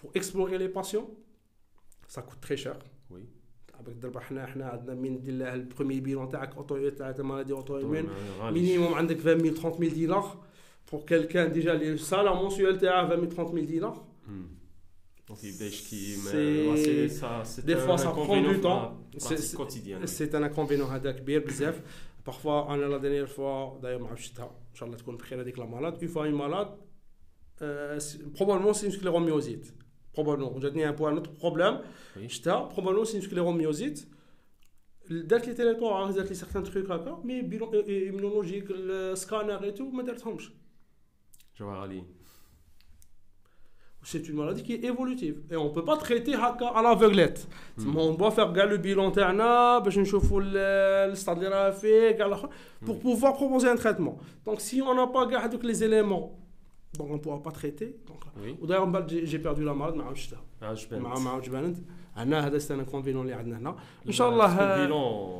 [0.00, 1.08] pour explorer les patients
[2.14, 2.76] ça coûte très cher
[3.10, 3.24] Oui.
[3.74, 7.78] عباك دابا حنا حنا عندنا من ندير له البروميي بيلون تاعك اوتو تاع مالادي اوتو
[7.78, 8.08] ايمون
[8.40, 8.78] غالي.
[8.78, 10.44] minimum عندك 20 000 30 000 دينار
[10.90, 14.48] pour quelqu'un déjà le salaire mensuel تاعه 20 000 30 000 دينار Hmm.
[15.28, 18.52] Donc il bêche qui C'est- mais c'est ça c'est Des un fois, ça prend inconvénient
[18.56, 18.82] du temps.
[18.82, 20.00] dans la C'est- pratique c'est- quotidienne.
[20.02, 20.06] oui.
[20.06, 21.80] سي ان انكونفينيون هذا كبير بزاف
[22.26, 25.58] بارفوا انا لا دينيير فوا دايما ما عرفتش شفتها ان شاء الله تكون بخير هذيك
[25.58, 26.76] لا مالاد اون فوا اون مالاد
[28.34, 29.66] بروبابلمون سي سكليروميوزيت
[30.16, 32.26] بروبابلمون جاتني ان بوان اوتر بروبليم Oui.
[32.26, 34.04] شفتها بروبابلمون سي سكليروميوزيت
[35.10, 40.02] دارت لي تيليتور دارت لي سيغتان تروك هكا مي بيلون ايمونولوجيك السكانر اي تو ما
[40.02, 40.50] دارتهمش
[41.60, 42.04] جوهر علي
[44.04, 47.46] C'est une maladie qui est évolutive et on peut pas traiter هكا à l'aveuglette.
[47.78, 47.96] Hmm.
[47.96, 50.56] On doit faire كاع le bilan تاعنا باش نشوفوا ال-
[51.12, 52.48] الستاد اللي راه فيه كاع الاخر
[52.84, 53.02] pour Oui.
[53.04, 54.16] pouvoir proposer un traitement.
[54.46, 56.30] Donc si on n'a pas كاع هذوك les éléments
[56.97, 57.89] Donc on pourra pas traiter.
[58.07, 58.61] Donc Oui.
[58.61, 61.77] وداير من بعد j'ai perdu la malade ما عاودش شفتها عجبني ما عاودش بانت
[62.47, 63.75] هذا سي ان كونفينون اللي عندنا هنا
[64.07, 64.87] ان شاء الله اللي.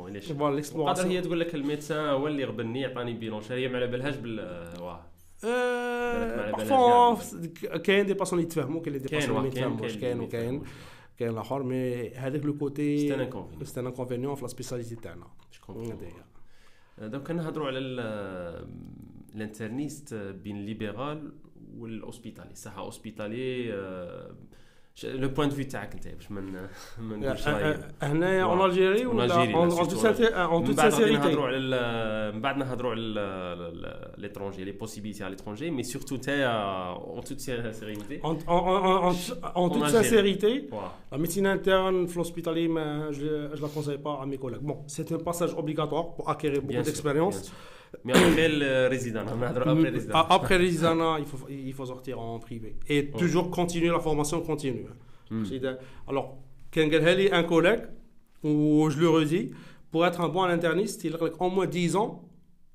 [0.08, 3.76] فوالا قادر ليكسبلوراسيون هي تقول لك الميدسان هو اللي غبني عطاني بيلون شا هي ما
[3.76, 4.40] على بالهاش بال
[4.80, 5.04] واه
[7.78, 10.62] كاين دي باسون يتفاهموا كاين دي باسون ما يتفاهموش كاين وكاين
[11.18, 12.98] كاين الآخر مي هذاك لو كوتي
[13.66, 15.26] سي ان انكونفينيون في لا سبيسياليتي تاعنا.
[16.98, 17.78] دونك نهضروا على
[19.27, 21.31] ال- الانترنيست بين الليبرال
[21.77, 23.71] والاوسبيتالي الصحه اوسبيتالي
[25.03, 26.67] لو بوان دو في تاعك انت باش ما ن-
[27.03, 28.61] ما نقولش رايي هنايا واو.
[28.61, 31.21] اون الجيري اون ولا الجيري، اون لا، توت سيرتو اون من توت بعد غادي نهضروا
[31.21, 36.47] سانسيريتي على ال- من بعد نهضروا على ليترونجي لي بوسيبيليتي على ليترونجي مي سورتو نتايا
[36.93, 39.13] اون توت سيريتي En, en, en, en,
[39.55, 40.03] en toute Algérie.
[40.03, 42.67] sincérité, واه la médecine interne, l'hospitalier,
[43.17, 43.25] je
[43.55, 44.65] ne la conseille pas à mes collègues.
[44.69, 45.53] Bon, c'est un passage
[47.87, 48.29] obligatoire pour acquérir beaucoup Bien sûr, d'expérience.
[48.29, 48.29] bien sûr.
[48.29, 50.13] Mais après le résident, on a après le résident.
[50.19, 52.69] A- Après les années, il faut, il faut sortir en privé.
[52.93, 54.87] Et toujours continuer la formation continue.
[55.31, 55.45] Hmm.
[55.45, 55.77] C'est de-
[56.09, 56.27] Alors,
[56.73, 57.83] quand j'ai un collègue,
[58.43, 58.53] ou
[58.91, 59.45] je le redis,
[59.91, 62.11] pour être un bon interniste, il a au moins 10 ans,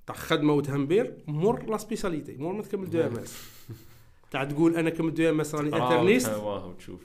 [0.07, 3.35] تاع خدمه وتهمبير مور لا سبيساليتي مور ما تكمل دو ام اس
[4.31, 7.01] تاع تقول انا كملت دو ام اس راني آه، انترنيست واه وتشوف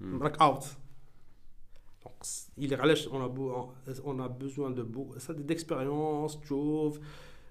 [0.00, 0.22] مم.
[0.22, 0.64] راك اوت
[2.04, 2.22] دونك
[2.60, 6.98] il est علاش on a beau- on a besoin de beaucoup ça d'expérience تشوف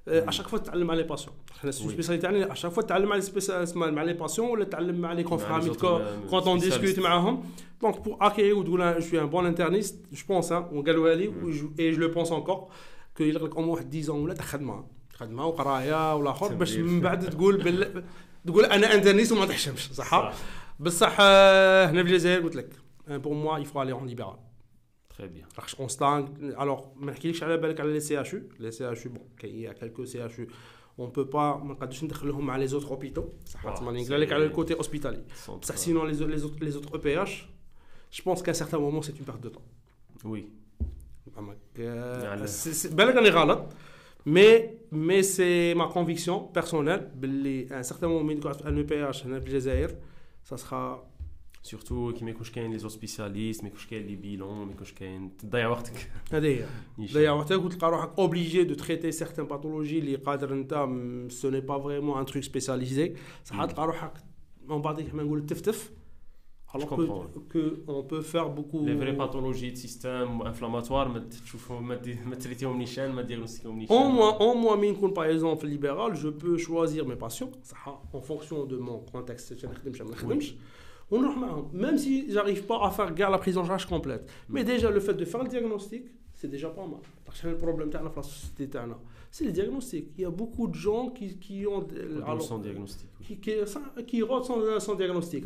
[0.08, 1.76] آه، اشاك فوا تتعلم على لي باسيون حنا Oui.
[1.76, 5.30] السبيساليتي تاعنا اشاك فوا تتعلم على سبيسال مع لي باسيون ولا تتعلم مع لي مع
[5.30, 6.64] كونفرامي les autres, euh, كونت اون spécialistes.
[6.80, 7.44] ديسكوت معاهم
[7.82, 11.34] دونك بور اكي وتقول جو ان بون انترنيست جو بونس وقالوها لي
[11.80, 12.68] اي جو لو بونس انكور
[13.18, 16.86] كو يلقى لك واحد 10 ولا تاع خدمه خدمه وقرايه ولا اخر باش تمرير.
[16.92, 18.04] من بعد تقول بال...
[18.48, 20.34] تقول انا انترنيست وما تحشمش صح صح.
[20.80, 22.70] بصح آه، هنا في الجزائر قلت لك
[23.08, 24.36] بور موا يفو الي اون ليبرال
[25.15, 25.45] Très bien.
[25.79, 25.97] On se
[26.57, 26.93] alors,
[27.93, 28.49] les CHU.
[28.59, 30.49] Les CHU, bon, il y a quelques CHU.
[30.99, 31.69] On ne peut pas, on
[32.51, 33.35] à les autres hôpitaux.
[33.45, 35.23] Ça voilà, le côté hospitalier.
[35.63, 37.49] Ça, sinon, les, les, autres, les autres EPH,
[38.11, 39.63] je pense qu'à un certain moment, c'est une perte de temps.
[40.25, 40.49] Oui.
[41.79, 43.07] Euh, c'est bien
[44.27, 47.11] mais, mais c'est ma conviction personnelle.
[47.71, 48.31] À un certain moment,
[48.65, 49.95] un EPH, un Algérie,
[50.43, 51.05] ça sera
[51.64, 52.52] تقعد في ان او بي اش هنا في الجزائر سا سخا Surtout كي ما يكونش
[52.52, 56.46] كاين لي زو سبيسياليست ما يكونش كاين لي بيلون ما يكونش كاين تضيع وقتك هذه
[56.48, 56.66] هي
[56.98, 57.16] نيشان.
[57.16, 60.74] ضيع وقتك وتلقى روحك اوبليجي دو تريتي سيغتان باثولوجي اللي قادر انت
[61.32, 63.14] سو ني با فريمون ان تروك سبيساليزي
[63.46, 63.66] صح مم.
[63.66, 64.14] تلقى روحك
[64.68, 65.92] من بعد كيما نقول تفتف
[66.74, 67.28] alors que, comprends.
[67.54, 72.20] que on peut faire beaucoup لي فري باثولوجي دو سيستيم انفلاماتوار ما تشوفهم ما دي-
[72.26, 76.16] ما تريتيهم نيشان ما ديغنوستيكهم نيشان Au moins, au moins, من نكون par exemple libéral,
[76.16, 79.54] je peux choisir mes patients صح en fonction de mon contexte
[80.24, 80.54] باش
[81.73, 84.29] même si j'arrive pas à faire gare la prise en charge complète.
[84.49, 86.05] Mais déjà, le fait de faire le diagnostic,
[86.35, 87.01] c'est déjà pas mal.
[87.25, 88.69] Parce que le problème de la société,
[89.31, 90.13] c'est le diagnostic.
[90.17, 91.87] Il y a beaucoup de gens qui, qui ont.
[92.25, 93.09] Alors, sans diagnostic.
[93.21, 93.53] Qui, qui,
[94.07, 95.45] qui sans, sans euh, diagnostic.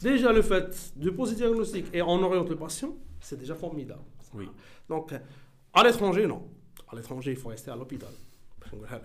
[0.00, 4.04] Déjà, le fait de poser le diagnostic et on oriente le patient, c'est déjà formidable.
[4.34, 4.48] Oui.
[4.88, 5.18] Donc, euh,
[5.72, 6.42] à l'étranger, non.
[6.88, 8.10] À l'étranger, il faut rester à l'hôpital.
[8.72, 8.98] Euh,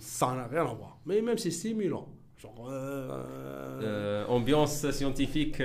[0.00, 0.98] ça n'a rien à voir.
[1.04, 2.08] Mais même si c'est stimulant.
[2.42, 4.26] Genre.
[4.28, 5.62] ambiance scientifique.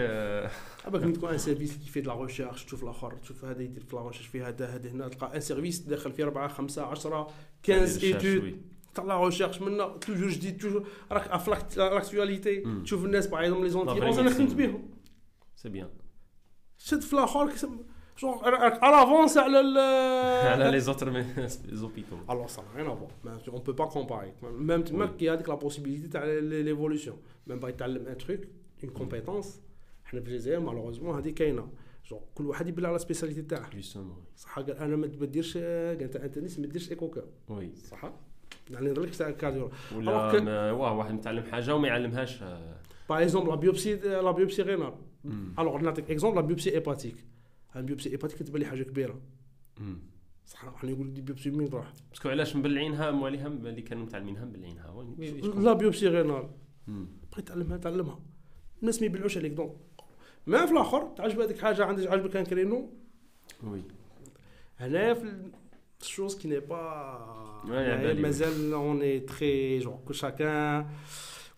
[0.86, 3.84] Ah, bah, تكون ان سيرفيس qui fait de la recherche, تشوف الآخر تشوف هذا يدير
[3.84, 7.28] في لا recherche في هذا هذا هنا تلقى ان سيرفيس داخل فيه 4 5 10
[7.68, 8.62] 15 ايتود
[8.96, 14.18] تاع لا ريشيرش منا توجور جديد توجور راك افلاك لاكتواليتي تشوف الناس باغ لي زونتيونس
[14.18, 14.90] أنا خدمت بهم
[15.56, 15.90] سي بيان
[16.78, 17.52] شد في الآخر
[18.21, 19.79] genre راك على افونس على ال
[20.47, 22.21] على les autres mais- les hôpitaux.
[22.33, 23.11] Alors ça n'a rien à voir.
[23.25, 24.33] Mais On ne peut pas comparer.
[24.71, 25.07] Même tu Oui.
[25.19, 27.17] qu'il y a la possibilité de l'évolution.
[27.49, 27.71] Même pas
[28.13, 28.41] un truc,
[28.85, 29.49] une compétence.
[30.07, 31.67] احنا في الجزائر malheureusement هذه كاينه.
[32.11, 33.71] genre كل واحد يبلع على سبيساليتي تاعه.
[33.71, 34.37] Justement.
[34.37, 37.25] صح قال انا ما ما ديرش قال انت انت ناس ما ديرش ايكو كار.
[37.51, 37.87] Oui.
[37.91, 38.13] صح؟
[38.71, 39.71] يعني نهضر لك تاع الكارديو.
[39.97, 42.77] ولا Alors que- ما- واه واحد متعلم حاجه وما يعلمهاش آه.
[43.13, 44.95] Par exemple la biopsie la biopsie rénale.
[45.25, 45.55] مم.
[45.59, 47.21] Alors نعطيك exemple la biopsie hépatique.
[47.80, 49.22] البيوبسي هيباتيك تبان لي حاجة كبيرة.
[50.46, 55.06] صح إحنا يقول دي بيوبسي مين تروح؟ باسكو علاش مبلعينها مواليها اللي كانوا متعلمينها مبلعينها.
[55.62, 56.50] لا بيوبسي رينال.
[56.88, 57.08] مم.
[57.32, 58.20] بغيت تعلمها تعلمها
[58.82, 59.76] الناس ما يبلعوش عليك دونك
[60.48, 62.90] ما في الآخر تعجب هذيك حاجة عندك عجبك ان كرينو
[63.64, 63.82] وي
[64.78, 65.52] هنايا في
[66.02, 67.62] الشوز كي ني با.
[68.14, 70.90] مازال اوني تخي جو كل شاكان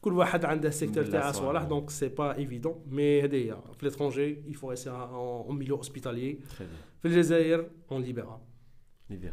[0.00, 1.46] كل واحد عنده السيكتور بلا تاعه صوالح.
[1.46, 6.32] صوالح دونك سي با ايفيدون مي هذه هي في ليترونجي يفو ريسي اون ميليو هوسبيتاليي
[6.32, 8.38] تري بيان في الجزائر اون ليبرال
[9.10, 9.32] ليبيا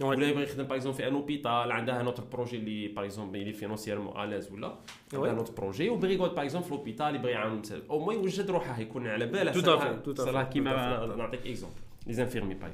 [0.00, 3.52] ولا يبغي يخدم باغ اكزومبل في ان اوبيتال عندها نوتر بروجي اللي باغ اكزومبل اللي
[3.52, 4.78] فينونسييرمون اليز ولا
[5.12, 5.32] عندها.
[5.32, 9.06] نوتر بروجي وبغي يقعد باغ اكزومبل في لوبيتال يبغي يعاون أو موان يوجد روحه يكون
[9.06, 11.16] على باله à كيما.
[11.16, 11.76] نعطيك اكزومبل
[12.06, 12.70] لي زانفيرمي باغ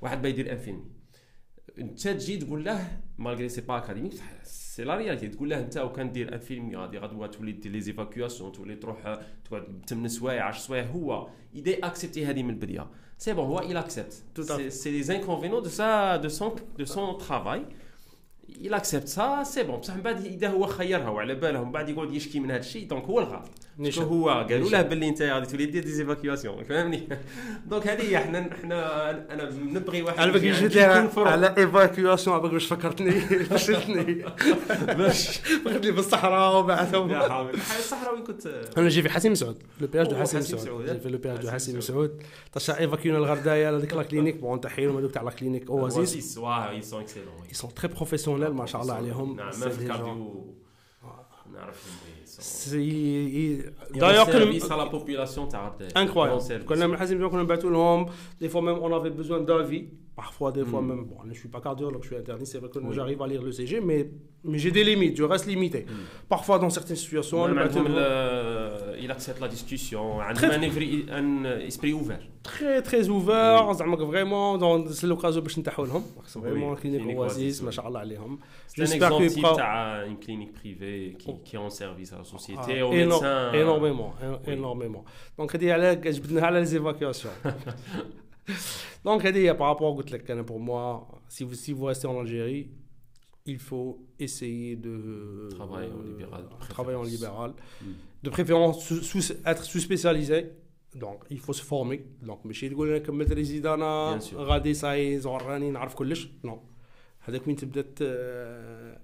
[0.00, 0.84] واحد بغى يدير انفيرمي
[1.78, 4.12] انت تجي تقول له مالغري سي با اكاديميك
[4.42, 8.52] سي لا رياليتي تقول له انت وكان دير انفيرمي غادي غدوه تولي دير لي زيفاكياسيون
[8.52, 12.90] تولي تروح تقعد 8 سوايع 10 سوايع هو اذا اكسبتي هذه من البداية.
[13.18, 14.24] سي بون هو il accepte.
[14.36, 14.70] Fait.
[14.70, 17.62] c'est les inconvénients de sa de son de son travail.
[18.48, 21.88] Il accepte ça سي بون بصح من بعد إذا هو خيرها وعلى باله من بعد
[21.88, 23.50] يقعد يشكي من هذا الشيء دونك هو الغلط
[23.82, 27.08] شو هو قالوا له باللي انت غادي تولي دير ديزيفاكياسيون فهمني
[27.66, 33.10] دونك هذه هي حنا حنا أنا نبغي واحد على بالك على ايفاكياسيون على باش فكرتني
[33.50, 34.24] فشلتني
[34.98, 37.14] باش فكرتني بالصحراء وبعثهم
[37.78, 38.46] الصحراء وين كنت
[38.78, 41.76] أنا جي في حسين مسعود لو بياج دو حسين مسعود في لو بياج دو حسين
[41.76, 42.22] مسعود
[42.52, 46.70] طاش ايفاكيونا الغردايه هذيك لا كلينيك بون تحيهم هذوك تاع لا كلينيك اوازيس اوازيس واه
[46.70, 50.63] اي سون اكسيلون اي سون تري بروفيسيونيل ما شاء الله عليهم نعم في الكارديو
[53.94, 55.48] D'ailleurs, service à la population
[55.94, 56.64] Incroyable.
[56.66, 56.96] Quand même,
[58.40, 59.86] des fois même, on avait besoin d'avis.
[60.16, 60.88] Parfois, des fois hmm.
[60.88, 63.26] même, bon, je ne suis pas cardiologue, je suis interniste, c'est vrai que j'arrive à
[63.26, 64.10] lire le CG, mais,
[64.52, 65.86] j'ai des limites, je reste limité.
[65.88, 66.26] Hmm.
[66.28, 72.20] Parfois, dans certaines situations, euh, il accepte la discussion, un esprit ouvert.
[72.43, 77.15] très très ouvert زعما vraiment dans c'est l'occasion باش نتاحوا لهم Oui, vraiment كلينيك clinique
[77.17, 77.73] اوازيس Oasis, ما oui.
[77.73, 81.33] شاء الله عليهم C'est un J'espère exemple qu'il type prend- تاع une clinique privée qui,
[81.45, 83.51] qui rend service à la société, Ah, aux éno- médecins.
[83.53, 84.53] énormément Oui.
[84.53, 85.03] énormément
[85.39, 87.35] donc هذه على جبدناها على les évacuations
[89.05, 92.07] donc هذه هي par rapport قلت لك انا pour moi si vous si vous restez
[92.07, 92.67] en Algérie
[93.45, 94.95] il faut essayer de
[95.59, 97.11] Travailler en libéral, de euh, travailler en préférence.
[97.21, 97.85] libéral Mm.
[98.25, 100.39] de préférence sous- sous- être sous-spécialisé
[100.95, 104.33] donc il faut se former donc ماشي تقول انا كملت ريزيد انا Bien sûr.
[104.35, 106.59] غادي صاي زوراني نعرف كلش نو
[107.21, 108.03] هذاك وين تبدا ت-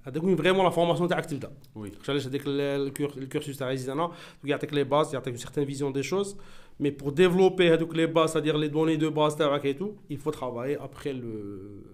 [0.04, 2.10] هذاك وين فريمون لا فورماسيون تاعك تبدا Oui.
[2.10, 4.12] علاش هذيك ال- الكور- الكورسوس تاع ريزيدانا
[4.44, 6.36] يعطيك لي باز يعطيك une certaine vision des choses
[6.84, 10.18] mais pour développer هذوك les bases c'est-à-dire les données de base تاعك et tout il
[10.18, 11.89] faut travailler après le Euh,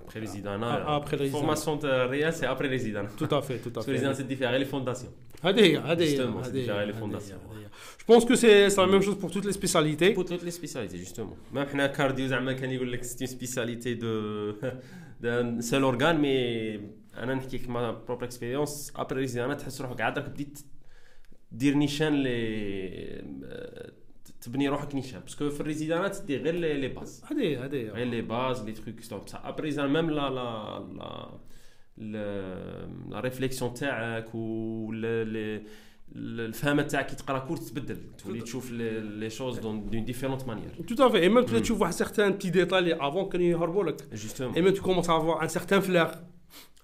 [0.00, 1.38] après les Zidana, Ah, après les Zidana.
[1.40, 3.08] formation de réel, c'est après les Zidana.
[3.22, 5.12] tout à fait tout à Parce que les fait Zidana, c'est différent, les fondations.
[5.44, 7.40] هذه هي هذه هي Justement, c'est هذه هي، déjà les هذه هي، fondations.
[7.52, 7.66] هذه هي.
[8.00, 10.56] je pense que c'est c'est la même chose pour toutes les spécialités Pour toutes les
[10.60, 11.36] spécialités, justement.
[11.54, 14.54] Même حنا cardio, زعما كان يقول لك c'est une spécialité de
[15.22, 16.80] d'un seul organe, mais
[17.18, 20.58] انا نحكي لك ما بروبر اكسبيريونس ابري les Zidana تحس روحك عاد راك بديت
[21.52, 23.22] دير نيشان لي
[24.41, 25.19] تبني روحك نيشان.
[25.19, 27.89] باسكو في الريزيدانات تدي غير لي باز هادي هادي.
[27.89, 31.39] غير لي باز لي تخيك ستون بصح ابري زعما ميم لا لا لا
[33.09, 34.91] لا ريفليكسيون تاعك و
[36.15, 41.07] الفهم تاعك كي تقرا كور تتبدل تولي تشوف لي شوز دون دون ديفيرونت مانيير تو
[41.07, 44.61] افي اي ميم تشوف واحد سيغتان بتي ديتاي لي افون كانوا يهربوا لك جوستومون اي
[44.61, 46.15] ميم تو كومونس افوا ان سيغتان فلاغ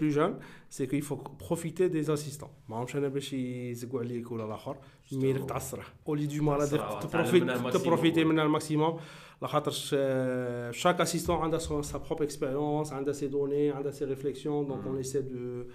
[0.00, 0.36] plus jeunes,
[0.70, 2.50] c'est qu'il faut profiter des assistants.
[2.68, 4.76] ما عرفتش انا باش يزقوا عليك ولا الاخر
[5.12, 8.28] مي لك تعصره اولي دو مال تعصره، تبروفيت تعلم منها تبروفيتي الماكسيموم.
[8.28, 8.98] منها الماكسيموم
[9.42, 9.96] لخاطرش
[10.70, 15.22] شاك اسيستون عنده sa propre expérience عنده ses données عنده ses réflexions donc on essaie
[15.22, 15.66] de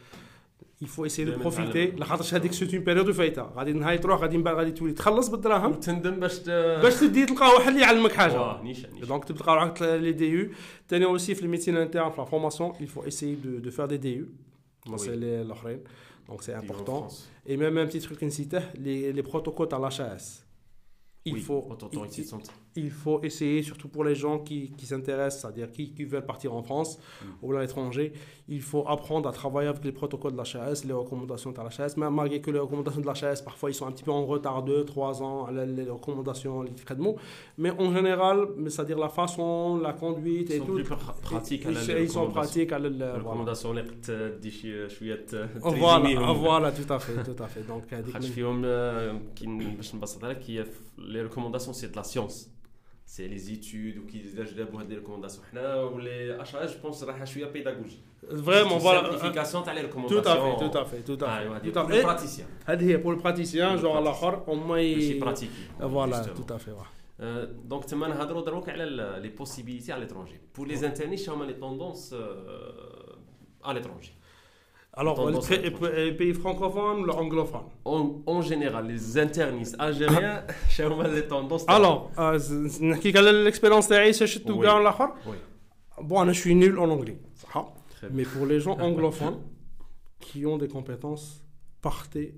[0.83, 1.95] il faut essayer de دايماً profiter تعلم.
[1.99, 5.27] لخاطرش هذيك سيت اون بيريود فايته غادي نهايه تروح غادي من بعد غادي تولي تخلص
[5.27, 6.49] بالدراهم وتندم باش ت-
[6.83, 10.25] باش تدي تلقى واحد اللي يعلمك حاجه واه، نيشان نيشان دونك تلقى روحك لي دي
[10.29, 10.49] يو
[10.89, 13.97] ثاني اوسي في الميديسين انترن في لا فورماسيون il faut essayer de, de faire des
[13.97, 14.25] DU
[14.87, 14.99] Oui.
[14.99, 15.79] c'est les الاخرين
[16.29, 17.29] donc c'est Vivre en important France.
[17.49, 20.43] et même un petit truc نسيته les, les protocoles تاع la HAS
[21.27, 22.49] il Oui, faut haute autorité de santé.
[22.76, 26.54] il faut essayer, surtout pour les gens qui, qui s'intéressent, c'est-à-dire qui, qui, veulent partir
[26.54, 26.98] en France
[27.42, 28.12] ou à l'étranger,
[28.48, 30.44] il faut apprendre à travailler avec les protocoles de la
[30.84, 33.14] les recommandations de la même malgré que les recommandations de la
[33.44, 36.94] parfois, ils sont un petit peu en retard, 2, 3 ans, les, recommandations, les frais
[36.94, 37.16] de mots.
[37.58, 40.78] Mais en général, c'est-à-dire la façon, la conduite et tout.
[40.78, 43.74] Ils sont plus pratiques à la Ils sont pratiques à la recommandations.
[45.60, 47.66] Voilà, voilà, tout à fait, tout à fait.
[47.66, 48.02] Donc, euh,
[50.98, 52.50] les recommandations, c'est de la science
[53.07, 54.81] باش نبسطها لك هي لي ريكومونداسيون سي دو لا سيونس سي لي زيتود وكيفاش جابوا
[54.81, 59.01] هاد لي ريكومونداسيون حنا ولي اش جو بونس راها شويه بيداغوجي Vraiment, voilà.
[59.01, 61.37] سيمبليفيكاسيون تاع لي Tout ريكومونداسيون à fait, tout à fait, tout à fait.
[61.39, 62.03] ايوا هذه Tout à بور fait.
[62.05, 66.53] براتيسيان هذه هي pour le praticien, genre الاخر au moins ماشي il- براتيكي Voilà, tout
[66.53, 66.71] à fait.
[66.71, 66.87] ouais.
[67.65, 68.85] دونك تما نهضروا دروك على
[69.21, 72.15] لي بوسيبيليتي على ليترونجي بور لي انترني شنو هما لي توندونس
[73.63, 74.11] à l'étranger.
[74.98, 80.52] Alors, les pays francophones, l'anglophone en, en général, les internistes algériens, ah.
[80.70, 81.64] j'ai des tendances.
[81.68, 82.38] Alors, euh,
[83.02, 84.40] quelle est l'expérience de Aïssa chez
[86.02, 87.18] Bon, je suis nul en anglais.
[87.54, 87.66] Hein.
[88.10, 89.40] Mais pour les gens anglophones
[90.18, 91.44] qui ont des compétences,
[91.82, 92.34] partez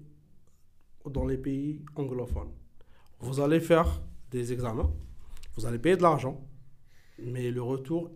[1.08, 2.50] dans les pays anglophones.
[3.20, 4.00] Vous allez faire
[4.32, 4.90] des examens,
[5.56, 6.40] vous allez payer de l'argent,
[7.20, 8.10] mais le retour,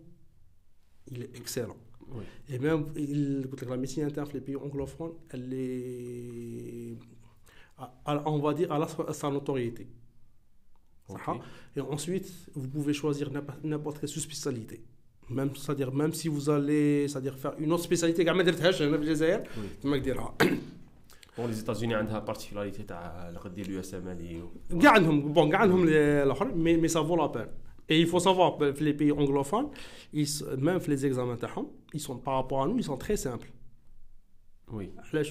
[1.07, 1.77] il est excellent.
[2.16, 2.24] Oui.
[2.52, 6.96] Et même, il- écoute, la médecine interne, les pays anglophones, elle est,
[7.78, 9.84] à- à- on va dire, à, la- à sa notoriété.
[11.08, 11.26] Ok.
[11.76, 14.78] Et ensuite, vous pouvez choisir n'importe n'importe quelle sous-spécialité.
[15.38, 18.96] Même, c'est-à-dire, même si vous allez c'est-à-dire faire une autre spécialité, كاع ما درتهاش هنا
[18.96, 19.82] في الجزائر Oui.
[19.82, 20.34] تما ديرها
[21.38, 24.48] Bon, les États-Unis ont une particularité تاع غدي اليو اس ام ال
[24.82, 27.46] كاع عندهم بون كاع عندهم ال- الاخر مي مي سا فو لا بين
[27.89, 29.69] Et il faut savoir, ben, les pays anglophones,
[30.57, 31.37] même les examens,
[31.93, 33.51] ils sont, par rapport à nous, ils sont très simples.
[34.71, 34.91] Oui.
[35.11, 35.23] Les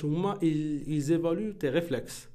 [0.42, 2.32] ils, ils évaluent tes réflexes.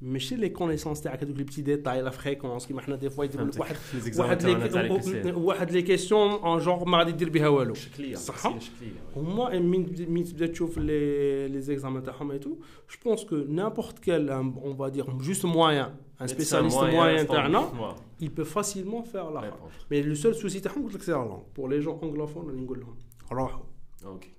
[0.00, 3.46] ماشي les connaissances تاعك هذوك لي بتي ديتاي لا فريكونس كيما حنا دي فوا يديروا
[3.46, 5.38] لك واحد les examens واحد تاعنا تاع لي لي كسير.
[5.38, 9.58] واحد لي كيسيون اون جونغ ما غادي دير بها والو شكليه صح؟ أسئلة شكليه هما
[9.58, 14.30] من من تبدا تشوف لي لي زيكزامان تاعهم اي تو جو بونس كو نيمبورت كال
[14.30, 19.42] اون va dire juste moyen un spécialiste moyen تاعنا il peut facilement faire la
[19.90, 22.60] mais le seul souci تاعهم قلت لك سي لا لونغ pour les gens anglophones راني
[22.60, 22.98] نقول لهم
[23.32, 23.64] روحوا
[24.04, 24.32] اوكي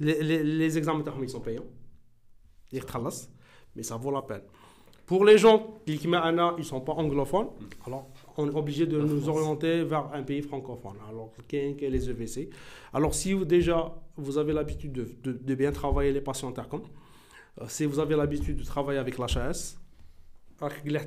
[0.00, 1.66] les les les examens تاعهم ils sont payants
[2.72, 3.29] اللي تخلص
[3.75, 4.41] mais ça vaut la peine.
[5.05, 7.49] Pour les gens qui, ils ne sont pas anglophones,
[7.85, 8.07] alors
[8.37, 12.49] on est obligé de nous orienter vers un pays francophone, alors qu'est qu les EVC.
[12.93, 16.83] Alors si vous, déjà vous avez l'habitude de, bien travailler les patients intercom,
[17.59, 19.77] euh, si vous avez l'habitude de travailler avec l'HAS,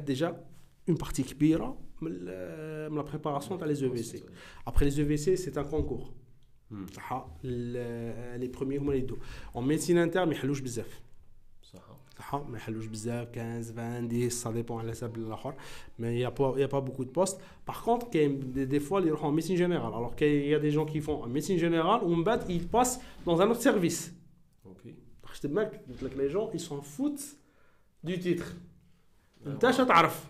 [0.04, 0.38] déjà
[0.86, 4.22] une partie qui pire, la préparation dans les EVC.
[4.66, 6.12] Après les EVC, c'est un concours.
[6.70, 6.84] Hmm.
[7.10, 8.80] Ah, les premiers,
[9.54, 10.36] en médecine interne, mais
[11.73, 11.81] صح
[12.17, 15.53] صح ما يحلوش بزاف 15 20 10 ça dépend على حسب الاخر
[15.99, 18.53] mais il y a pas il y a pas beaucoup de postes par contre كاين
[18.53, 20.99] des, des fois اللي يروحوا en médecine générale alors qu'il y a des gens qui
[21.01, 24.11] font en médecine générale ومن بعد ils passent dans un autre service
[24.65, 27.35] اوكي خشت بالك قلت لك les gens ils s'en foutent
[28.03, 28.45] du titre
[29.47, 30.25] انت اش تعرف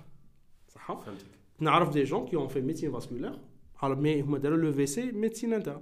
[0.67, 1.25] صح فهمتك
[1.59, 3.37] نعرف des gens qui ont fait médecine vasculaire
[3.81, 5.81] alors mais هما داروا le VC médecine interne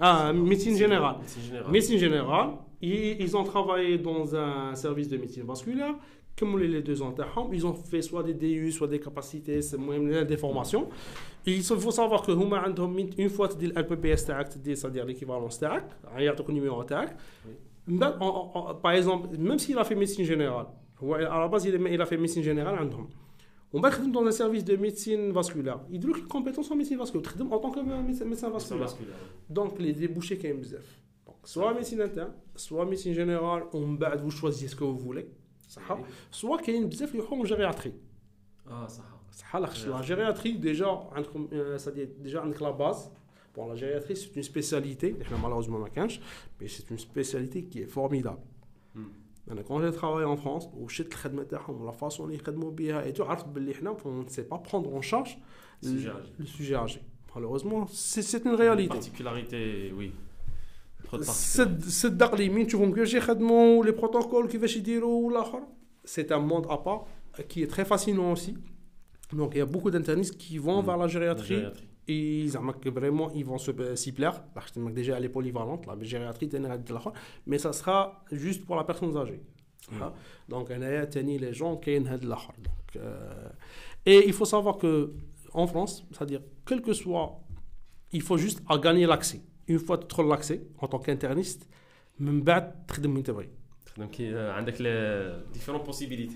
[0.00, 2.50] ah médecine générale médecine générale Médecine générale,
[2.81, 5.95] Ils, ont travaillé dans un service de médecine vasculaire
[6.37, 10.25] comme les deux antahom, ils ont fait soit des DU, soit des capacités, c'est même
[10.25, 10.89] des formations.
[11.45, 12.31] Il faut savoir que
[13.17, 15.85] une fois tu dis l'PPS, c'est-à-dire l'équivalence TAC,
[16.35, 17.05] ton numéro Par
[18.91, 20.65] exemple, même s'il a fait médecine générale,
[21.01, 22.89] à la base il a fait médecine générale,
[23.73, 25.79] on va travailler dans un service de médecine vasculaire.
[25.89, 27.79] Il développe les compétences en médecine vasculaire, en tant que
[28.23, 28.95] médecin vasculaire.
[29.49, 31.04] Donc les débouchés quand même bzef
[31.44, 35.26] soit médecine interne soit médecine générale ومن بعد vous choisissez ce que vous voulez
[35.68, 35.98] صح
[36.32, 37.92] soit كاين بزاف اللي يروحوا جيرياتري
[38.66, 43.08] اه صح صح لاخاطش لا جيرياتري ديجا عندكم سادي ديجا عندك لا باز
[43.56, 45.08] Bon, la gériatrie, c'est une spécialité.
[45.42, 46.20] Malheureusement, ma canche,
[46.60, 48.38] mais c'est une spécialité qui est formidable.
[48.94, 49.10] Hmm.
[49.50, 53.24] انا quand j'ai travaillé en France وشفت الخدمه تاعهم ولا فاسون اللي يخدموا بها ايتو
[53.24, 55.38] عرفت باللي حنا on ne sait pas prendre en charge
[55.82, 56.32] Sujet le, âgé.
[56.38, 57.00] le sujet âgé.
[57.34, 58.88] Malheureusement, c'est c'est une réalité.
[58.88, 60.12] particularité oui
[61.08, 65.62] trop de صد صدق لي مين تشوفهم كيفاش يخدموا لي بروتوكول كيفاش يديروا والاخر
[66.04, 67.06] سي ان موند ا با
[67.38, 68.54] qui est très fascinant aussi.
[69.40, 70.86] Donc il y a beaucoup d'internistes qui vont Mm.
[70.88, 71.88] vers la gériatrie gériatrie.
[72.08, 74.34] et زعما que vraiment ils vont se- s'y plaire.
[74.56, 77.12] لاحظت انك déjà elle est polyvalente la gériatrie تاني غادي الاخر
[77.50, 79.40] mais ça sera juste pour la personne âgée.
[79.92, 80.52] Mm.
[80.52, 82.54] Donc انايا تاني les gens كاين هاد الاخر.
[82.54, 85.10] Donc euh, et il faut savoir que
[85.62, 87.28] en France, c'est-à-dire quel que soit
[88.12, 89.40] il faut juste à gagner l'accès.
[89.69, 91.63] Fois tu trouves l'accès en tant qu'interniste,
[92.19, 93.49] من بعد تخدم وين تبغي.
[93.85, 96.35] تخدم كي عندك لي ديفيرون بوسيبيليتي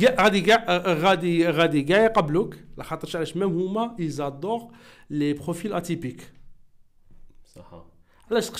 [0.00, 4.72] كاع- غادي كاع غادي غادي كاع يقبلوك لخاطرش علاش؟ ميم هما يزادور
[5.10, 6.32] لي بروفيل اتيبيك
[7.54, 7.84] صح
[8.30, 8.50] علاش؟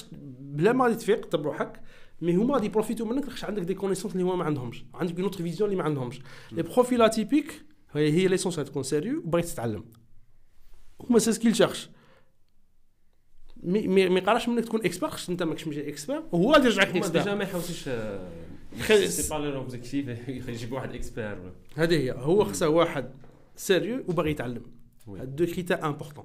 [0.40, 1.80] بلا ما غادي تفيق تبع روحك.
[2.22, 4.84] مي هما غادي يبروفيتو منك خاطر عندك دي كونيسونس اللي هما ما عندهمش.
[4.95, 6.20] عندك اون اوتر فيزيون اللي ما عندهمش.
[6.53, 9.84] لي بروفيل اتيبيك هي هي ليسونس تكون سيريو وباغي تتعلم.
[11.01, 11.55] هما سي سكيل
[13.65, 17.23] ما يقراش منك تكون إكسبير خاطر أنت ماكش مجي إكسبير وهو غادي يرجعك إكسبير.
[17.23, 17.89] ديجا ما يحوسوش
[18.81, 21.39] خي- سي با لور اوبجيكتيف يجيب واحد إكسبير.
[21.77, 23.11] هذه هي هو خصه واحد
[23.57, 24.62] سيريو وباغي يتعلم.
[25.09, 26.25] هاد دو كريتير امبورطون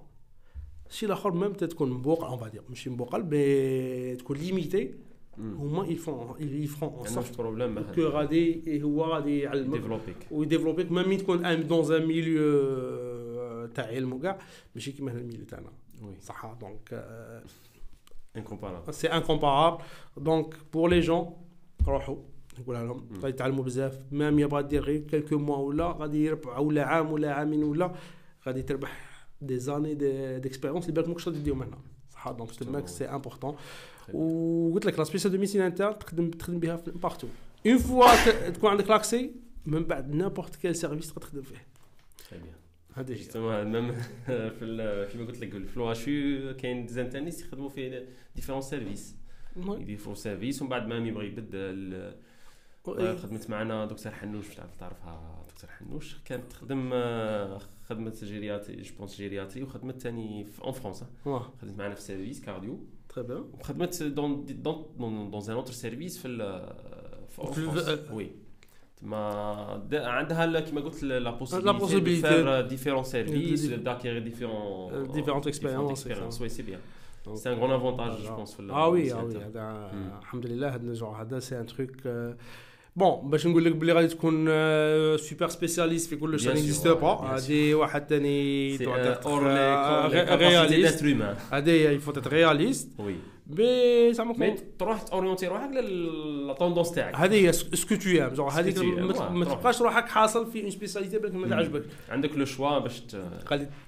[0.89, 4.91] الشيء الآخر ميم تكون مبوقل اون فادير ماشي مبوقل مي تكون ليميتي
[5.37, 11.67] هما يفون يفرون اون سورت بروبليم كو غادي هو غادي يعلمك ديفلوبيك ويديفلوبيك ميم تكون
[11.67, 14.39] دون ان ميليو تاع علم وكاع
[14.75, 15.69] ماشي كيما الميليو تاعنا.
[16.02, 17.04] وي صح دونك
[18.36, 19.84] انكومبارابل سي انكومبارابل
[20.16, 21.36] دونك بور لي جون
[21.86, 22.16] روحوا
[22.58, 23.16] نقولها لهم مم.
[23.16, 27.32] غادي يتعلموا بزاف ميم يبغى دير غير كيلكو موا ولا غادي يربح ولا عام ولا
[27.34, 27.94] عامين ولا
[28.46, 29.94] غادي تربح دي زاني
[30.38, 31.78] ديكسبيرونس اللي بالك ماكش غادي ديرهم هنا
[32.10, 33.56] صح دونك تماك سي امبورطون
[34.14, 37.28] وقلت لك لا سبيسيال دو ميسين انتر تخدم تخدم بها بارتو
[37.66, 39.30] اون فوا تكون عندك لاكسي
[39.66, 41.66] من بعد نابورت كيل سيرفيس تقدر تخدم فيه
[43.09, 43.15] هي.
[43.15, 43.91] جوستومون ميم
[44.59, 46.11] في كيما قلت لك في الواشو
[46.57, 49.15] كاين دي زانترنيست يخدموا في ديفيرون سيرفيس
[49.67, 49.81] وي.
[49.81, 51.93] يديروا سيرفيس ومن بعد ما يبغي يبدل
[52.87, 56.17] آه، خدمت معنا دكتور حنوش تعرف تعرفها دكتور حنوش.
[56.25, 61.03] كانت تخدم آه، خدمت جيرياتري جو بونس جيرياتري وخدمت ثاني اون فرونس
[61.61, 62.79] خدمت معنا في سيرفيس كارديو
[63.09, 66.37] تري بيان وخدمت دون دون دون ان اوتر سيرفيس في ال
[67.29, 68.31] في ال- فرونس وي
[69.01, 72.33] تما د- عندها كيما قلت لا بوسيبيليتي possibilité.
[72.33, 76.79] دو فير ديفيرون سيرفيس داكيغ ديفيرون différentes expériences, وي سي بيان
[77.35, 78.11] سي ان غون افونتاج.
[78.27, 79.37] جو بونس في آه وي آه وي.
[79.37, 79.91] هذا.
[80.19, 81.89] الحمد لله هذا الجور هذا سي ان تروك
[82.95, 84.45] بون باش نقول لك بلي غادي تكون
[85.17, 89.43] سوبر سبيسياليست في كل شيء نيكزيست با هذه واحد ثاني C'est doit euh, être, hors
[89.43, 90.19] euh,
[93.49, 97.15] بي زعما كون تروح تورينتي روحك للطوندونس تاعك.
[97.15, 98.77] هذه هي سكو تو يام زعما هذيك
[99.31, 101.83] ما تبقاش روحك حاصل في اون سبيساليتي بالك ما تعجبك.
[102.09, 103.01] عندك لو شوا باش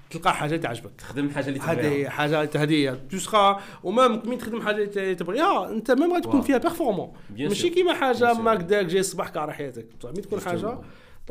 [0.09, 0.91] تلقى حاجة تعجبك.
[0.97, 2.05] تخدم حاجة اللي تبغيها.
[2.05, 2.97] هذه حاجة هذه هي.
[3.11, 7.93] تو سخا ومام كمين تخدم حاجة اللي تبغيها أنت ميم غتكون فيها بيرفورمون ماشي كيما
[7.93, 9.87] حاجة ماكداك جاي الصباح كاع حياتك.
[10.03, 10.77] مي تكون حاجة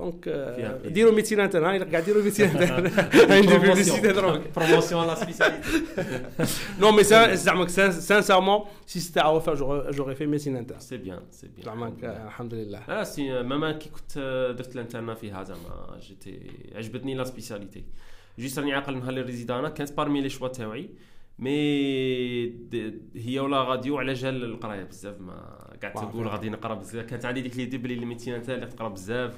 [0.01, 0.29] دونك.
[0.87, 2.73] ديروا ميديسين انتر هاي كاع ديروا ميديسين انتر
[3.33, 5.69] عندي بيبليسيتي دروك بروموسيون لا سبيسياليتي
[6.81, 7.03] نو مي
[7.35, 9.55] زعما سانسيرمون سي ستي أو فار
[9.91, 13.89] جوغي في ميديسين انتر سي بيان سي بيان زعما الحمد لله آه سي ماما كي
[13.89, 14.19] كنت
[14.59, 16.41] درت الانترنا فيها زعما جيتي
[16.75, 17.85] عجبتني لا سبيسياليتي
[18.39, 20.91] جيت راني عاقل نهار لي ريزيدانا كانت بارمي لي شوا تاوعي
[21.39, 21.51] مي
[23.17, 26.11] هي ولا غاديو على جال القرايه بزاف ما واو.
[26.11, 27.07] تقول غادي نقرا بزاف.
[27.07, 29.37] كانت عندي ديك ليدي بلي الميتين انت اللي تقرا بزاف.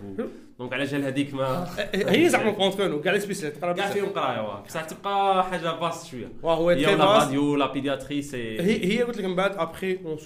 [0.59, 3.99] دونك على جال هذيك ما هي زعما كونترونو كاع لي سبيسياليتي تقرا كاع بزاف.
[3.99, 6.32] فيهم قراية بصح تبقى حاجة باس شوية.
[6.43, 10.18] واه هي باس راديو لا بيدياتري سي هي هي قلت لك من بعد ابخي اون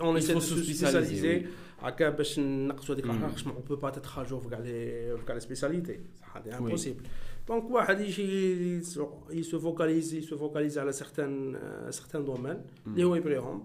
[0.00, 1.46] اون se سبيسياليزي
[1.82, 3.04] هكا باش نقصوا هذيك.
[3.04, 6.36] الحاجة خاطر اون بو با تيتر جور في كاع لي في كاع لي سبيسياليتي صح
[6.36, 6.58] هذه.
[6.58, 7.02] امبوسيبل
[7.48, 8.78] دونك واحد يجي
[9.30, 11.58] يسو فوكاليز يسو فوكاليز على سيغتان
[11.90, 13.64] سيغتان دومين اللي هو يبغيهم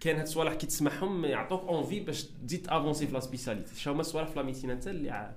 [0.00, 4.00] كاين هاد الصوالح كي تسمعهم يعطوك اونفي باش تزيد افونسي في لا سبيسياليتي شا هما
[4.00, 5.30] الصوالح في لا ميديسين انترن اللي ع-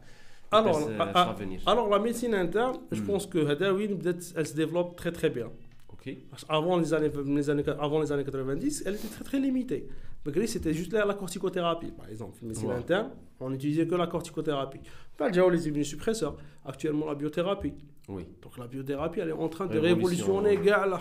[0.56, 3.08] Alors, يباس، ah, في ah, لافونير Alors la médecine interne, je Mm.
[3.12, 5.50] pense que هذا وين بدات elle se développe très très bien.
[5.90, 9.40] اوكي Parce Avant les années, les années, avant les années 90, elle était très très
[9.40, 9.84] limitée.
[10.26, 12.36] Malgré c'était juste la, la corticothérapie, par exemple.
[12.44, 12.76] En médecine Ouais.
[12.84, 13.10] interne,
[13.40, 14.82] on n'utilisait que la corticothérapie.
[15.20, 16.36] Pas déjà les immunosuppresseurs.
[16.72, 17.74] Actuellement, la biothérapie.
[18.16, 18.24] Oui.
[18.44, 20.54] Donc la biothérapie, elle est en train de Révolution, révolutionner.
[20.58, 20.66] ouais.
[20.68, 21.00] gars, là.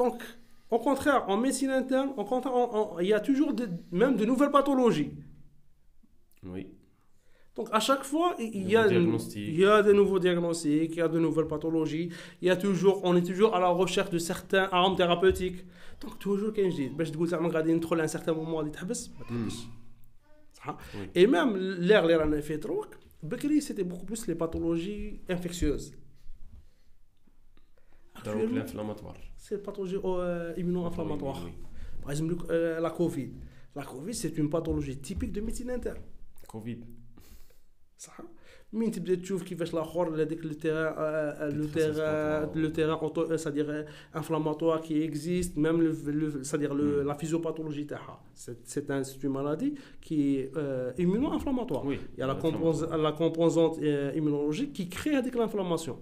[0.00, 0.18] Donc,
[0.71, 2.13] au contraire, en médecine interne,
[3.01, 3.53] il y a toujours
[3.91, 5.11] même de nouvelles pathologies.
[6.43, 6.67] Oui.
[7.55, 8.93] Donc à chaque fois, il y, a, il
[9.83, 12.09] de nouveaux diagnostics, il y a de nouvelles pathologies,
[12.41, 15.65] il y a toujours, on est toujours à la recherche de certains armes thérapeutiques.
[15.99, 17.35] Donc toujours qu'un je dis, je dis, je
[17.99, 18.63] à un certain moment,
[21.13, 22.57] Et même l'air, l'air en effet
[23.61, 25.93] c'était beaucoup plus les pathologies infectieuses.
[29.37, 31.41] C'est le pathologie euh, immuno-inflammatoire.
[32.01, 33.31] Par exemple, euh, la Covid.
[33.75, 35.99] La Covid, c'est une pathologie typique de médecine interne.
[36.47, 36.79] Covid.
[37.97, 38.25] Ça hein?
[38.73, 42.99] mais tu peux trouver qui fait la le terrain euh, le terrain le terrain
[43.37, 50.37] c'est-à-dire inflammatoire qui existe même le, c'est-à-dire la physiopathologie ah, c'est un, une maladie qui
[50.37, 50.51] est
[50.97, 53.77] immuno-inflammatoire il y a la, composante
[54.15, 55.99] immunologique qui crée avec l'inflammation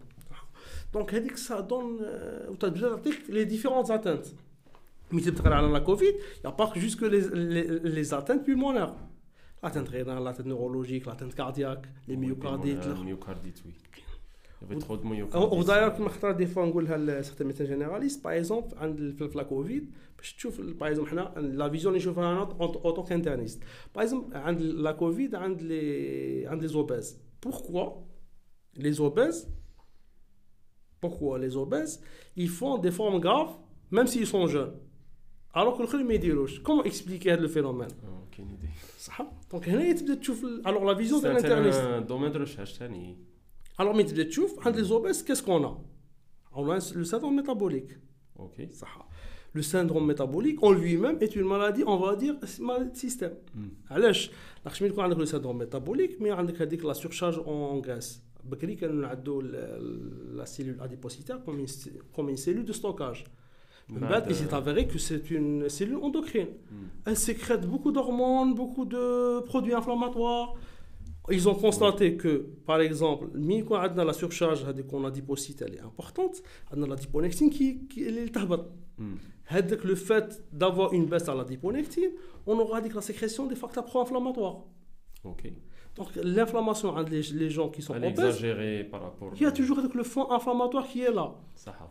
[0.92, 2.00] دونك هذيك سا دون
[2.48, 4.26] وتبدا تعطيك لي ديفيرونت اتانت
[5.12, 8.94] مي تبدا على لا كوفيد يا با جوست كو لي اتانت بولمونير
[9.64, 12.86] l'atteinte rénale, l'atteinte neurologique, l'atteinte cardiaque, les myocardites.
[12.86, 13.72] Les myocardites, oui.
[14.60, 15.66] Il y avait trop de myocardites.
[15.66, 16.86] D'ailleurs, comme je des fois, on dit
[17.22, 19.84] certains médecins généralistes, par exemple, dans la Covid,
[20.78, 23.62] par exemple, la vision les chauffeurs en tant qu'interniste.
[23.92, 24.36] Par exemple,
[24.86, 25.30] la Covid,
[25.60, 27.20] les, les obèses.
[27.40, 28.02] Pourquoi
[28.76, 29.48] les obèses
[31.01, 32.01] pourquoi les obèses,
[32.35, 33.55] ils font des formes graves,
[33.91, 34.73] même s'ils sont jeunes.
[35.53, 37.89] Alors que le est Comment expliquer le phénomène?
[38.03, 38.67] Ah, aucune idée.
[39.49, 39.67] Donc,
[40.63, 41.79] alors la vision de l'interniste.
[41.79, 42.77] C'est un euh, domaine de recherche.
[43.77, 45.77] Alors, mais tu vois, les obèses, qu'est-ce qu'on a?
[46.53, 47.91] On a le syndrome métabolique.
[48.37, 48.67] Ok.
[49.53, 53.33] Le syndrome métabolique en lui-même est une maladie, on va dire, maladie de système.
[53.55, 53.67] Mm.
[53.89, 54.11] Alors,
[55.17, 56.43] le syndrome métabolique, mais on a
[56.83, 58.21] la surcharge en graisse.
[58.44, 61.36] بكري كانوا نعدوا لا سيلول اديبوسيتير
[62.12, 63.24] كوم اون سيلول دو ستوكاج
[64.28, 66.48] il s'est avéré que c'est une cellule endocrine.
[66.70, 66.86] Hmm.
[67.06, 70.54] Elle sécrète beaucoup d'hormones, beaucoup de produits inflammatoires.
[71.30, 73.28] Ils ont constaté que, par exemple,
[73.66, 77.48] quand on a la surcharge, qu'on a adipocyte, elle est importante, on a la diponectine
[77.48, 78.36] qui, qui est
[79.00, 79.14] hmm.
[79.84, 82.10] le fait d'avoir une baisse à la diponectine,
[82.46, 84.64] on aura dit la sécrétion des facteurs pro-inflammatoires.
[85.23, 85.51] Ok.
[85.95, 88.41] Donc l'inflammation les, les, gens qui sont Elle obèses,
[88.89, 89.31] par rapport.
[89.35, 91.35] Il y a toujours avec le fond inflammatoire qui est là.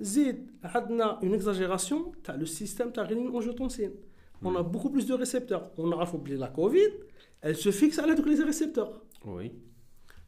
[0.01, 0.39] Zid,
[1.23, 3.93] une exagération, as le système tarinine angiotensine.
[4.43, 5.71] On a beaucoup plus de récepteurs.
[5.77, 6.91] On a oublié la Covid,
[7.41, 9.03] elle se fixe à l'aide les récepteurs.
[9.25, 9.53] Oui.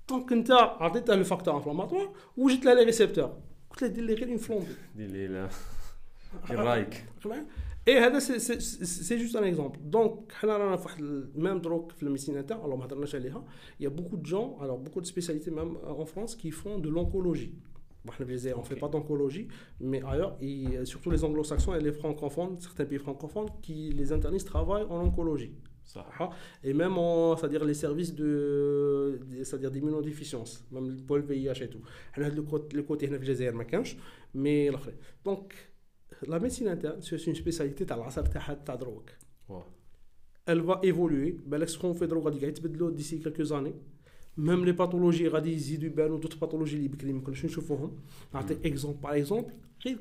[0.09, 3.37] Donc tu as le facteur inflammatoire ou j'ai les récepteurs?
[3.79, 4.65] Tu as une flambe.
[4.99, 5.49] Il là.
[7.91, 9.81] Et c'est juste un exemple.
[9.83, 10.33] Donc,
[11.35, 12.87] même drogue, le médecine interne, alors
[13.79, 16.79] il y a beaucoup de gens, alors beaucoup de spécialités même en France qui font
[16.79, 17.53] de l'oncologie.
[18.07, 19.49] On ne fait pas d'oncologie,
[19.81, 24.47] mais ailleurs, et surtout les anglo-saxons et les francophones, certains pays francophones, qui les internistes
[24.47, 25.53] travaillent en oncologie.
[26.63, 26.95] Et même
[27.37, 31.83] c'est-à-dire les services de, c'est-à-dire d'immunodéficience, même pour le VIH et tout.
[32.17, 33.11] Le côté, le côté,
[34.33, 34.71] mais
[35.25, 35.53] donc
[36.27, 39.11] la médecine interne, c'est une spécialité de la drogue.
[40.47, 41.39] Elle va évoluer.
[41.67, 42.35] Ce qu'on fait drogue,
[42.95, 43.75] d'ici quelques années.
[44.37, 46.91] Même les pathologies, ou d'autres pathologies,
[48.31, 49.53] Par exemple, par exemple,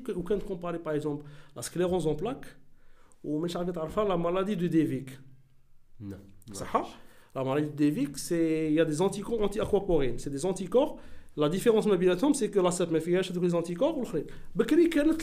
[0.04, 1.24] quand comparer par exemple
[1.56, 2.46] la sclérose en plaques
[3.24, 5.10] ou la maladie de Devic.
[6.00, 6.16] Non.
[7.34, 10.18] La maladie de Devic, c'est il y a des anticorps anti-aquaporines.
[10.18, 10.98] C'est des anticorps
[11.40, 11.88] la différence
[12.34, 14.04] c'est que l'ASAP ma fiyash les anticorps ou
[14.54, 14.64] bah,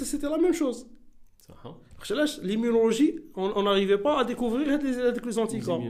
[0.03, 0.87] c'était la même chose.
[2.43, 5.81] L'immunologie, on n'arrivait pas à découvrir les, anticorps.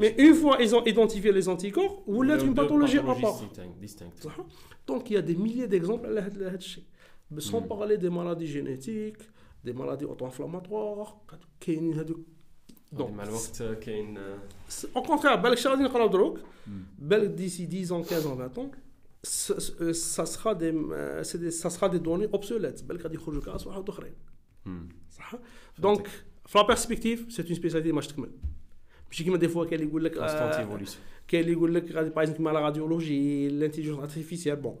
[0.00, 3.40] Mais une fois ils ont identifié les anticorps, vous l'êtes une pathologie à part.
[3.40, 4.44] Hein.
[4.86, 6.08] Donc il y a des milliers d'exemples
[7.38, 9.22] Sans parler des maladies génétiques,
[9.64, 11.16] des maladies auto-inflammatoires,
[12.90, 13.10] donc,
[14.94, 15.42] au contraire,
[17.34, 18.70] d'ici 10 ans, 15 ans, 20 ans,
[19.23, 20.73] ça sera des,
[21.61, 24.13] ça sera des données obsolètes بل غادي يخرجوا كاس واحد اخرين
[25.11, 25.35] صح
[25.79, 26.07] دونك
[26.45, 28.29] في لا بيرسبكتيف سي اون سبيسياليتي ما تكمل
[29.07, 30.17] ماشي كيما دي فوا كاين اللي يقول لك
[31.27, 34.77] كاين اللي يقول لك غادي باغ كيما لا راديولوجي لانتيليجنس ارتيفيسيال بون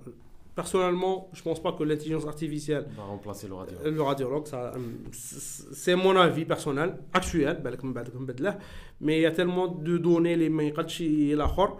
[0.61, 4.59] personnellement je pense pas que l'intelligence artificielle va remplacer le radiologue le radiologue ça
[5.81, 8.59] c'est mon avis personnel actuel بالك من بعد نبدله
[9.01, 11.77] mais il y a tellement de données اللي ما يقدش الاخر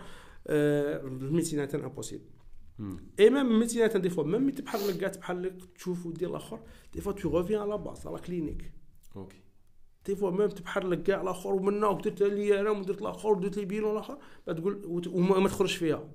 [0.50, 2.37] الميديسين interne impossible
[3.21, 6.61] اي ميم ميتينات دي فوا ميم ملي بحال لك بحال لك تشوف ودير الآخر
[6.93, 8.73] دي فوا تو ريفيان على باس على كلينيك
[9.17, 9.43] أوكي
[10.07, 13.65] دي فوا ميم تبحر لك كاع الآخر ومنا ودرت لي أنا ودرت الآخر ودرت لي
[13.65, 16.09] بيلون الآخر تقول وما تخرجش فيها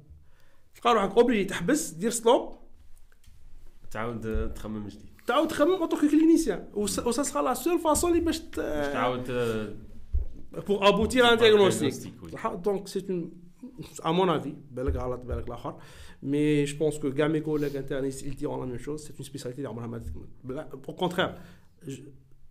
[0.75, 2.55] تلقى روحك اوبليجي تحبس دير ستوب
[3.91, 9.31] تعاود تخمم جديد تعاود تخمم اوتو كلينيسيان وسا سخا لا سول فاسون اللي باش تعاود
[10.67, 12.13] بور ابوتير ان دياغنوستيك
[12.55, 13.29] دونك سي
[13.72, 15.74] اون ا مون افي بالك غلط بالك الاخر
[16.22, 19.04] Mais je pense que gars mes collègues internistes, ils diront la même chose.
[19.04, 20.04] C'est une spécialité d'Armand Hamad.
[20.86, 21.34] Au contraire,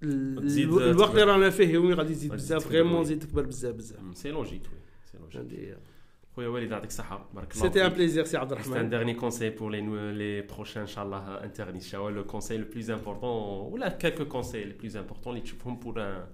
[0.04, 4.62] الوقت اللي رانا فيه يومي غادي يزيد بزاف فريمون يزيد تكبر بزاف بزاف سي لوجيك
[5.12, 5.78] سي لوجيك
[6.36, 8.74] خويا والد يعطيك الصحة بارك الله C'était un plaisir سي عبد الرحمن.
[8.74, 9.82] C'est un dernier conseil pour les
[10.14, 11.94] les prochains inchallah internistes.
[11.94, 15.98] Le conseil le plus important ou là quelques conseils les plus importants les تشوفهم pour
[15.98, 16.28] un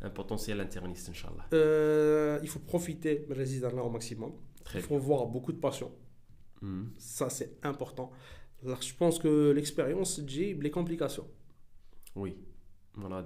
[0.00, 4.32] un potentiel interniste, Inch'Allah euh, Il faut profiter de résidence là au maximum.
[4.74, 5.92] Il faut voir beaucoup de patients.
[6.60, 6.86] Hmm.
[6.98, 8.10] Ça, c'est important.
[8.62, 11.26] Je pense que l'expérience, j'ai les complications.
[12.14, 12.36] Oui.
[12.98, 13.22] Euh,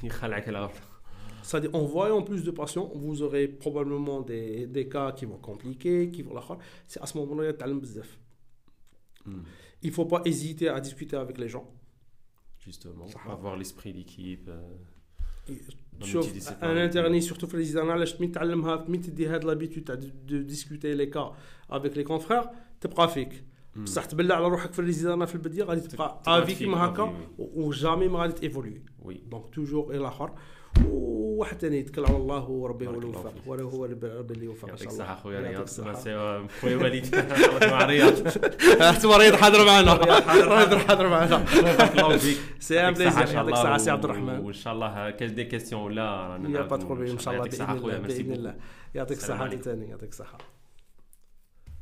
[1.42, 6.10] C'est-à-dire, en voyant plus de patients, vous aurez probablement des, des cas qui vont compliquer,
[6.10, 6.42] qui vont la
[6.86, 8.06] C'est à ce moment-là, il y a
[9.26, 9.42] mm.
[9.82, 11.68] Il ne faut pas hésiter à discuter avec les gens.
[12.58, 14.50] Justement, avoir l'esprit d'équipe.
[16.02, 20.38] شوف أنا انترني سورتو في ليزيدان علاش مين تعلمها مين تدي هاد لابيتود تاع دو
[20.38, 21.36] ديسكوتي لي كا
[21.70, 22.42] افيك لي كونفرير
[22.80, 23.44] تبقى فيك
[23.76, 28.18] بصح تبلع على روحك في الليزيدان في البديه غادي تبقى افي كيما هكا وجامي ما
[28.18, 28.82] غادي تيفولوي
[29.30, 30.32] دونك توجور إلى اخر
[31.44, 35.04] ثاني يتكل على الله وربي هو الوفاق ولا هو ربي اللي يوفق ان شاء الله
[35.04, 35.14] يعطيك الصحة.
[35.22, 35.40] خويا
[36.04, 37.14] رياض خويا وليد
[37.62, 38.26] مع رياض
[38.82, 39.94] احتمال رياض حاضر معنا.
[39.94, 41.36] رياض حاضر معنا.
[41.78, 42.38] بارك الله فيك.
[42.60, 44.38] سي إن بليزير يعطيك الصحة سي عبد الرحمن.
[44.38, 48.32] وان شاء الله كاش دي كيستيون ولا يا با إن شاء الله بإذن الله بإذن
[48.32, 48.54] الله.
[48.94, 50.59] يعطيك الصحه ثاني يعطيك الصحه